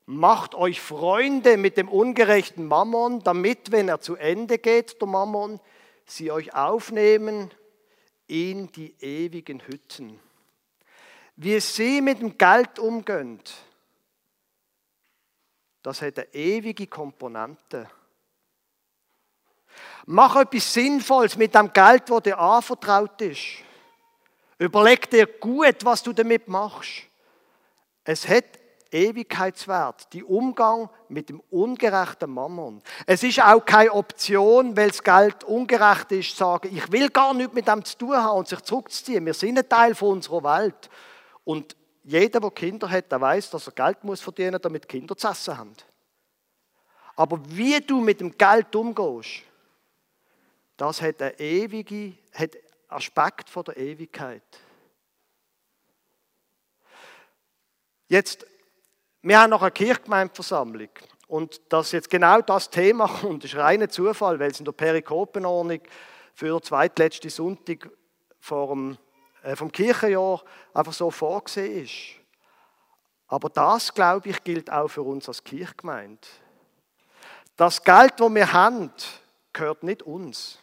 macht 0.07 0.55
euch 0.55 0.81
Freunde 0.81 1.57
mit 1.57 1.77
dem 1.77 1.89
ungerechten 1.89 2.67
Mammon, 2.67 3.21
damit, 3.25 3.73
wenn 3.73 3.89
er 3.89 4.01
zu 4.01 4.15
Ende 4.15 4.59
geht, 4.59 5.01
der 5.01 5.09
Mammon, 5.09 5.59
sie 6.07 6.31
euch 6.31 6.55
aufnehmen 6.55 7.51
in 8.27 8.71
die 8.73 8.95
ewigen 9.01 9.61
Hütten. 9.61 10.19
Wie 11.37 11.59
sie 11.61 12.01
mit 12.01 12.21
dem 12.21 12.37
Geld 12.37 12.79
umgehen, 12.79 13.41
das 15.83 16.01
hat 16.03 16.19
eine 16.19 16.35
ewige 16.35 16.87
Komponente. 16.87 17.91
Mach 20.07 20.37
etwas 20.37 20.73
Sinnvolles 20.73 21.37
mit 21.37 21.55
dem 21.55 21.73
Geld, 21.73 22.09
das 22.09 22.23
dir 22.23 22.39
anvertraut 22.39 23.21
ist. 23.21 23.63
Überleg 24.59 25.11
dir 25.11 25.27
gut, 25.27 25.85
was 25.85 26.03
du 26.03 26.13
damit 26.13 26.47
machst. 26.47 27.09
Es 28.05 28.29
hat 28.29 28.62
Ewigkeitswert, 28.93 30.13
die 30.13 30.23
Umgang 30.23 30.91
mit 31.09 31.31
dem 31.31 31.41
ungerechten 31.51 32.31
Mammon. 32.31 32.83
Es 33.07 33.23
ist 33.23 33.41
auch 33.41 33.65
keine 33.65 33.93
Option, 33.93 34.77
weil 34.77 34.89
das 34.89 35.03
Geld 35.03 35.45
ungerecht 35.45 36.13
ist, 36.13 36.33
zu 36.33 36.37
sagen, 36.37 36.77
ich 36.77 36.93
will 36.93 37.09
gar 37.09 37.33
nichts 37.33 37.55
mit 37.55 37.67
dem 37.67 37.85
zu 37.85 37.97
tun 37.97 38.17
haben 38.17 38.39
und 38.39 38.49
sich 38.49 38.61
zurückzuziehen. 38.61 39.25
Wir 39.25 39.35
sind 39.35 39.59
ein 39.59 39.69
Teil 39.69 39.95
von 39.95 40.11
unserer 40.11 40.43
Welt. 40.45 40.91
Und 41.45 41.75
jeder, 42.05 42.41
der 42.41 42.51
Kinder 42.51 42.89
hat, 42.91 43.11
der 43.11 43.21
weiß, 43.21 43.51
dass 43.51 43.67
er 43.67 43.73
Geld 43.73 44.05
muss 44.05 44.21
verdienen 44.21 44.53
muss, 44.53 44.61
damit 44.61 44.89
Kinder 44.89 45.17
zu 45.17 45.29
essen 45.29 45.57
haben. 45.57 45.75
Aber 47.17 47.41
wie 47.49 47.81
du 47.81 48.01
mit 48.01 48.21
dem 48.21 48.37
Geld 48.37 48.75
umgehst, 48.77 49.43
das 50.77 51.01
hat 51.01 51.23
einen 51.23 51.39
ewige, 51.39 52.15
hat 52.33 52.51
Aspekt 52.89 53.49
von 53.49 53.65
der 53.65 53.77
Ewigkeit. 53.77 54.43
Jetzt 58.09 58.45
wir 59.23 59.41
haben 59.41 59.51
noch 59.51 59.63
eine 59.63 59.71
Kirchgemeindeversammlung. 59.71 60.91
Und 61.29 61.61
dass 61.73 61.93
jetzt 61.93 62.11
genau 62.11 62.41
das 62.43 62.69
Thema 62.69 63.09
kommt, 63.21 63.45
ist 63.45 63.57
reiner 63.57 63.89
Zufall, 63.89 64.39
weil 64.39 64.51
es 64.51 64.59
in 64.59 64.65
der 64.65 64.73
Perikopenordnung 64.73 65.81
für 66.35 66.49
den 66.49 66.63
zweitletzten 66.63 67.31
Sonntag 67.31 67.89
vor 68.41 68.69
dem, 68.69 68.99
äh, 69.43 69.57
vom 69.57 69.71
Kirchenjahr 69.71 70.43
einfach 70.75 70.93
so 70.93 71.11
vorgesehen 71.11 71.85
ist. 71.85 72.23
Aber 73.29 73.49
das, 73.49 73.95
glaube 73.95 74.29
ich, 74.29 74.45
gilt 74.45 74.71
auch 74.71 74.89
für 74.89 75.03
uns 75.03 75.29
als 75.29 75.43
Kirchgemeinde. 75.43 76.21
Das 77.57 77.83
Geld, 77.83 78.15
das 78.19 78.35
wir 78.35 78.53
haben, 78.53 78.93
gehört 79.53 79.83
nicht 79.85 80.03
uns. 80.03 80.59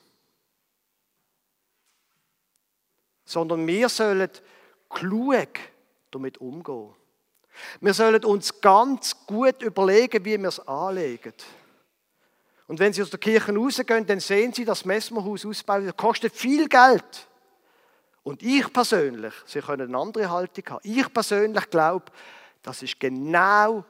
Sondern 3.25 3.65
wir 3.65 3.89
sollen 3.89 4.29
klug 4.89 5.49
damit 6.11 6.39
umgehen. 6.39 6.93
Wir 7.81 7.93
sollen 7.93 8.23
uns 8.25 8.61
ganz 8.61 9.15
gut 9.25 9.61
überlegen, 9.61 10.23
wie 10.25 10.39
wir 10.39 10.47
es 10.47 10.59
anlegen. 10.67 11.33
Und 12.67 12.79
wenn 12.79 12.93
Sie 12.93 13.01
aus 13.01 13.09
der 13.09 13.19
Kirche 13.19 13.55
rausgehen, 13.55 14.05
dann 14.05 14.19
sehen 14.19 14.53
Sie, 14.53 14.63
das 14.63 14.85
Messmerhaus 14.85 15.45
ausbauen, 15.45 15.91
kostet 15.97 16.35
viel 16.35 16.67
Geld. 16.69 17.27
Und 18.21 18.43
ich 18.43 18.71
persönlich, 18.71 19.33
Sie 19.45 19.59
können 19.59 19.89
eine 19.89 19.97
andere 19.97 20.29
Haltung 20.29 20.63
haben, 20.69 20.81
ich 20.83 21.11
persönlich 21.11 21.69
glaube, 21.69 22.11
das 22.61 22.83
ist 22.83 22.99
genau 22.99 23.83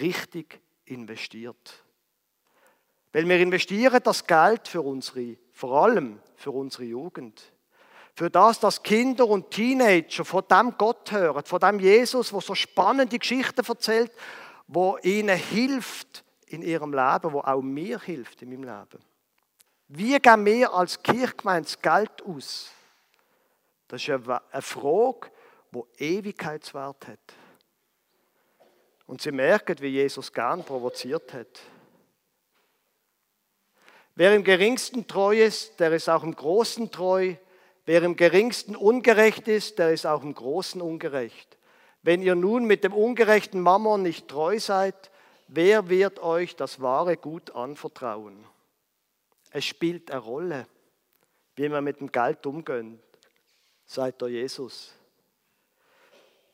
richtig 0.00 0.60
investiert. 0.86 1.84
Weil 3.12 3.28
wir 3.28 3.38
investieren 3.38 4.00
das 4.02 4.26
Geld 4.26 4.66
für 4.66 4.80
unsere, 4.80 5.36
vor 5.52 5.84
allem 5.84 6.18
für 6.36 6.52
unsere 6.52 6.84
Jugend 6.84 7.51
für 8.14 8.30
das, 8.30 8.60
dass 8.60 8.82
Kinder 8.82 9.26
und 9.26 9.50
Teenager 9.50 10.24
von 10.24 10.44
dem 10.50 10.74
Gott 10.76 11.10
hören, 11.12 11.44
von 11.44 11.60
dem 11.60 11.80
Jesus, 11.80 12.30
der 12.30 12.40
so 12.40 12.54
spannende 12.54 13.18
Geschichten 13.18 13.64
erzählt, 13.66 14.12
wo 14.66 14.98
ihnen 15.02 15.36
hilft 15.36 16.24
in 16.46 16.62
ihrem 16.62 16.92
Leben, 16.92 17.32
wo 17.32 17.40
auch 17.40 17.62
mir 17.62 17.98
hilft 18.00 18.42
in 18.42 18.50
meinem 18.50 18.64
Leben. 18.64 19.02
Wie 19.88 20.18
gehen 20.18 20.44
wir 20.44 20.72
als 20.72 21.02
Kirchgemeinde 21.02 21.64
das 21.64 21.80
Geld 21.80 22.22
aus? 22.22 22.70
Das 23.88 24.02
ist 24.02 24.08
eine 24.08 24.62
Frage, 24.62 25.30
die 25.70 26.04
Ewigkeitswert 26.04 27.08
hat. 27.08 27.34
Und 29.06 29.20
sie 29.20 29.32
merken, 29.32 29.76
wie 29.80 29.88
Jesus 29.88 30.32
gern 30.32 30.64
provoziert 30.64 31.32
hat. 31.34 31.60
Wer 34.14 34.34
im 34.34 34.44
geringsten 34.44 35.06
treu 35.06 35.36
ist, 35.36 35.78
der 35.80 35.92
ist 35.92 36.08
auch 36.08 36.22
im 36.22 36.34
Großen 36.34 36.90
treu. 36.90 37.34
Wer 37.84 38.02
im 38.02 38.16
geringsten 38.16 38.76
ungerecht 38.76 39.48
ist, 39.48 39.78
der 39.78 39.92
ist 39.92 40.06
auch 40.06 40.22
im 40.22 40.34
Großen 40.34 40.80
ungerecht. 40.80 41.58
Wenn 42.02 42.22
ihr 42.22 42.34
nun 42.34 42.64
mit 42.64 42.84
dem 42.84 42.92
ungerechten 42.92 43.60
Mammon 43.60 44.02
nicht 44.02 44.28
treu 44.28 44.58
seid, 44.58 45.10
wer 45.48 45.88
wird 45.88 46.20
euch 46.20 46.56
das 46.56 46.80
wahre 46.80 47.16
Gut 47.16 47.50
anvertrauen? 47.52 48.44
Es 49.50 49.64
spielt 49.64 50.10
eine 50.10 50.20
Rolle, 50.20 50.66
wie 51.56 51.68
man 51.68 51.84
mit 51.84 52.00
dem 52.00 52.10
Geld 52.10 52.46
umgeht, 52.46 52.98
seit 53.84 54.20
der 54.20 54.28
Jesus. 54.28 54.92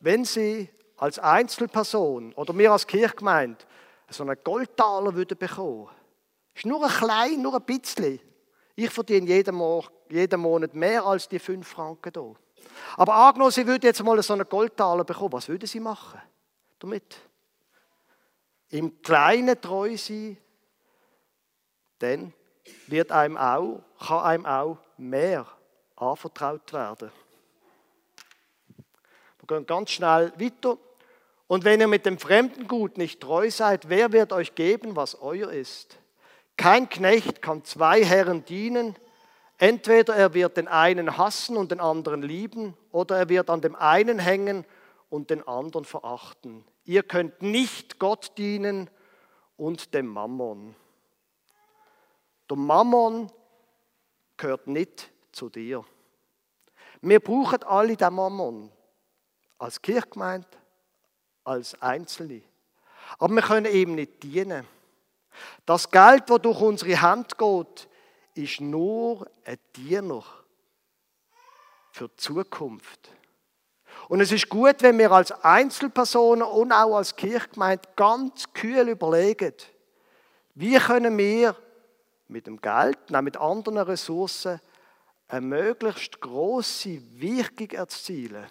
Wenn 0.00 0.24
Sie 0.24 0.68
als 0.96 1.18
Einzelperson 1.18 2.32
oder 2.34 2.52
mir 2.52 2.72
als 2.72 2.86
Kirchgemeinde 2.86 3.64
so 4.10 4.24
einen 4.24 4.36
Goldtaler 4.42 5.14
würden 5.14 5.38
bekommen, 5.38 5.88
ist 6.54 6.66
nur 6.66 6.84
ein 6.84 6.90
klein, 6.90 7.42
nur 7.42 7.54
ein 7.54 7.62
bisschen. 7.62 8.20
Ich 8.80 8.90
verdiene 8.90 9.26
jeden 9.26 9.56
Monat 9.56 9.90
jeden 10.08 10.40
Monat 10.40 10.72
mehr 10.72 11.04
als 11.04 11.28
die 11.28 11.40
fünf 11.40 11.66
Franken 11.66 12.12
hier. 12.14 12.36
Aber 12.96 13.12
angenommen, 13.12 13.50
Sie 13.50 13.66
würden 13.66 13.82
jetzt 13.82 14.04
mal 14.04 14.22
so 14.22 14.34
einen 14.34 14.48
Goldtaler 14.48 15.02
bekommen, 15.02 15.32
was 15.32 15.48
würden 15.48 15.66
Sie 15.66 15.80
machen 15.80 16.20
damit? 16.78 17.16
Im 18.70 19.02
Kleinen 19.02 19.60
treu 19.60 19.96
sein, 19.96 20.36
dann 21.98 22.32
wird 22.86 23.10
einem 23.10 23.36
auch, 23.36 23.82
kann 23.98 24.22
einem 24.22 24.46
auch 24.46 24.78
mehr 24.96 25.44
anvertraut 25.96 26.72
werden. 26.72 27.10
Wir 28.76 29.56
gehen 29.56 29.66
ganz 29.66 29.90
schnell 29.90 30.32
weiter. 30.38 30.78
Und 31.48 31.64
wenn 31.64 31.80
ihr 31.80 31.88
mit 31.88 32.06
dem 32.06 32.16
fremden 32.16 32.68
Gut 32.68 32.96
nicht 32.96 33.20
treu 33.20 33.50
seid, 33.50 33.88
wer 33.88 34.12
wird 34.12 34.32
euch 34.32 34.54
geben, 34.54 34.94
was 34.94 35.20
euer 35.20 35.50
ist? 35.50 35.98
Kein 36.58 36.90
Knecht 36.90 37.40
kann 37.40 37.64
zwei 37.64 38.04
Herren 38.04 38.44
dienen, 38.44 38.94
Entweder 39.58 40.14
er 40.14 40.34
wird 40.34 40.56
den 40.56 40.68
einen 40.68 41.18
hassen 41.18 41.56
und 41.56 41.72
den 41.72 41.80
anderen 41.80 42.22
lieben, 42.22 42.76
oder 42.92 43.18
er 43.18 43.28
wird 43.28 43.50
an 43.50 43.60
dem 43.60 43.74
einen 43.74 44.20
hängen 44.20 44.64
und 45.10 45.30
den 45.30 45.46
anderen 45.46 45.84
verachten. 45.84 46.64
Ihr 46.84 47.02
könnt 47.02 47.42
nicht 47.42 47.98
Gott 47.98 48.38
dienen 48.38 48.88
und 49.56 49.94
dem 49.94 50.06
Mammon. 50.06 50.76
Der 52.48 52.56
Mammon 52.56 53.32
gehört 54.36 54.68
nicht 54.68 55.10
zu 55.32 55.50
dir. 55.50 55.84
Wir 57.00 57.18
brauchen 57.18 57.64
alle 57.64 57.96
den 57.96 58.14
Mammon. 58.14 58.70
Als 59.58 59.82
Kirchgemeinde, 59.82 60.46
als 61.42 61.82
Einzelne. 61.82 62.42
Aber 63.18 63.34
wir 63.34 63.42
können 63.42 63.72
ihm 63.72 63.96
nicht 63.96 64.22
dienen. 64.22 64.64
Das 65.66 65.90
Geld, 65.90 66.28
das 66.28 66.42
durch 66.42 66.60
unsere 66.60 67.00
Hand 67.00 67.36
geht, 67.36 67.88
ist 68.34 68.60
nur 68.60 69.28
ein 69.44 69.58
Diener 69.76 70.22
für 71.90 72.08
die 72.08 72.16
Zukunft. 72.16 73.10
Und 74.08 74.20
es 74.20 74.32
ist 74.32 74.48
gut, 74.48 74.76
wenn 74.80 74.98
wir 74.98 75.10
als 75.10 75.32
Einzelpersonen 75.32 76.42
und 76.42 76.72
auch 76.72 76.96
als 76.96 77.16
Kirchgemeinde 77.16 77.88
ganz 77.96 78.52
kühl 78.52 78.88
überlegen, 78.88 79.54
wie 80.54 80.78
können 80.78 81.16
wir 81.18 81.56
mit 82.28 82.46
dem 82.46 82.60
Geld, 82.60 82.98
auch 83.12 83.20
mit 83.20 83.36
anderen 83.36 83.78
Ressourcen, 83.78 84.60
eine 85.28 85.46
möglichst 85.46 86.20
große 86.20 87.00
Wirkung 87.20 87.70
erzielen. 87.70 88.46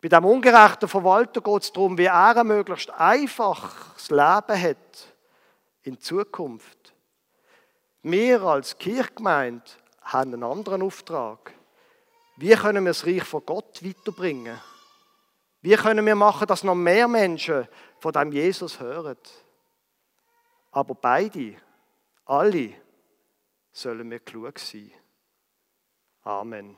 Bei 0.00 0.08
dem 0.08 0.24
ungerechten 0.24 0.88
Verwalter 0.88 1.40
geht 1.40 1.62
es 1.62 1.72
darum, 1.72 1.96
wie 1.96 2.04
er 2.04 2.36
ein 2.36 2.46
möglichst 2.46 2.90
einfaches 2.90 4.10
Leben 4.10 4.60
hat 4.60 5.15
in 5.86 6.00
Zukunft. 6.00 6.94
Wir 8.02 8.42
als 8.42 8.76
Kirchgemeinde 8.78 9.64
haben 10.02 10.34
einen 10.34 10.42
anderen 10.42 10.82
Auftrag. 10.82 11.52
Wie 12.36 12.54
können 12.54 12.84
wir 12.84 12.90
das 12.90 13.06
Reich 13.06 13.24
von 13.24 13.44
Gott 13.46 13.84
weiterbringen? 13.84 14.60
Wie 15.62 15.74
können 15.74 16.04
wir 16.04 16.14
machen, 16.14 16.46
dass 16.46 16.64
noch 16.64 16.74
mehr 16.74 17.08
Menschen 17.08 17.66
von 17.98 18.12
dem 18.12 18.30
Jesus 18.30 18.78
hören? 18.78 19.16
Aber 20.70 20.94
beide, 20.94 21.56
alle, 22.24 22.74
sollen 23.72 24.10
wir 24.10 24.20
klug 24.20 24.58
sein. 24.58 24.92
Amen. 26.22 26.76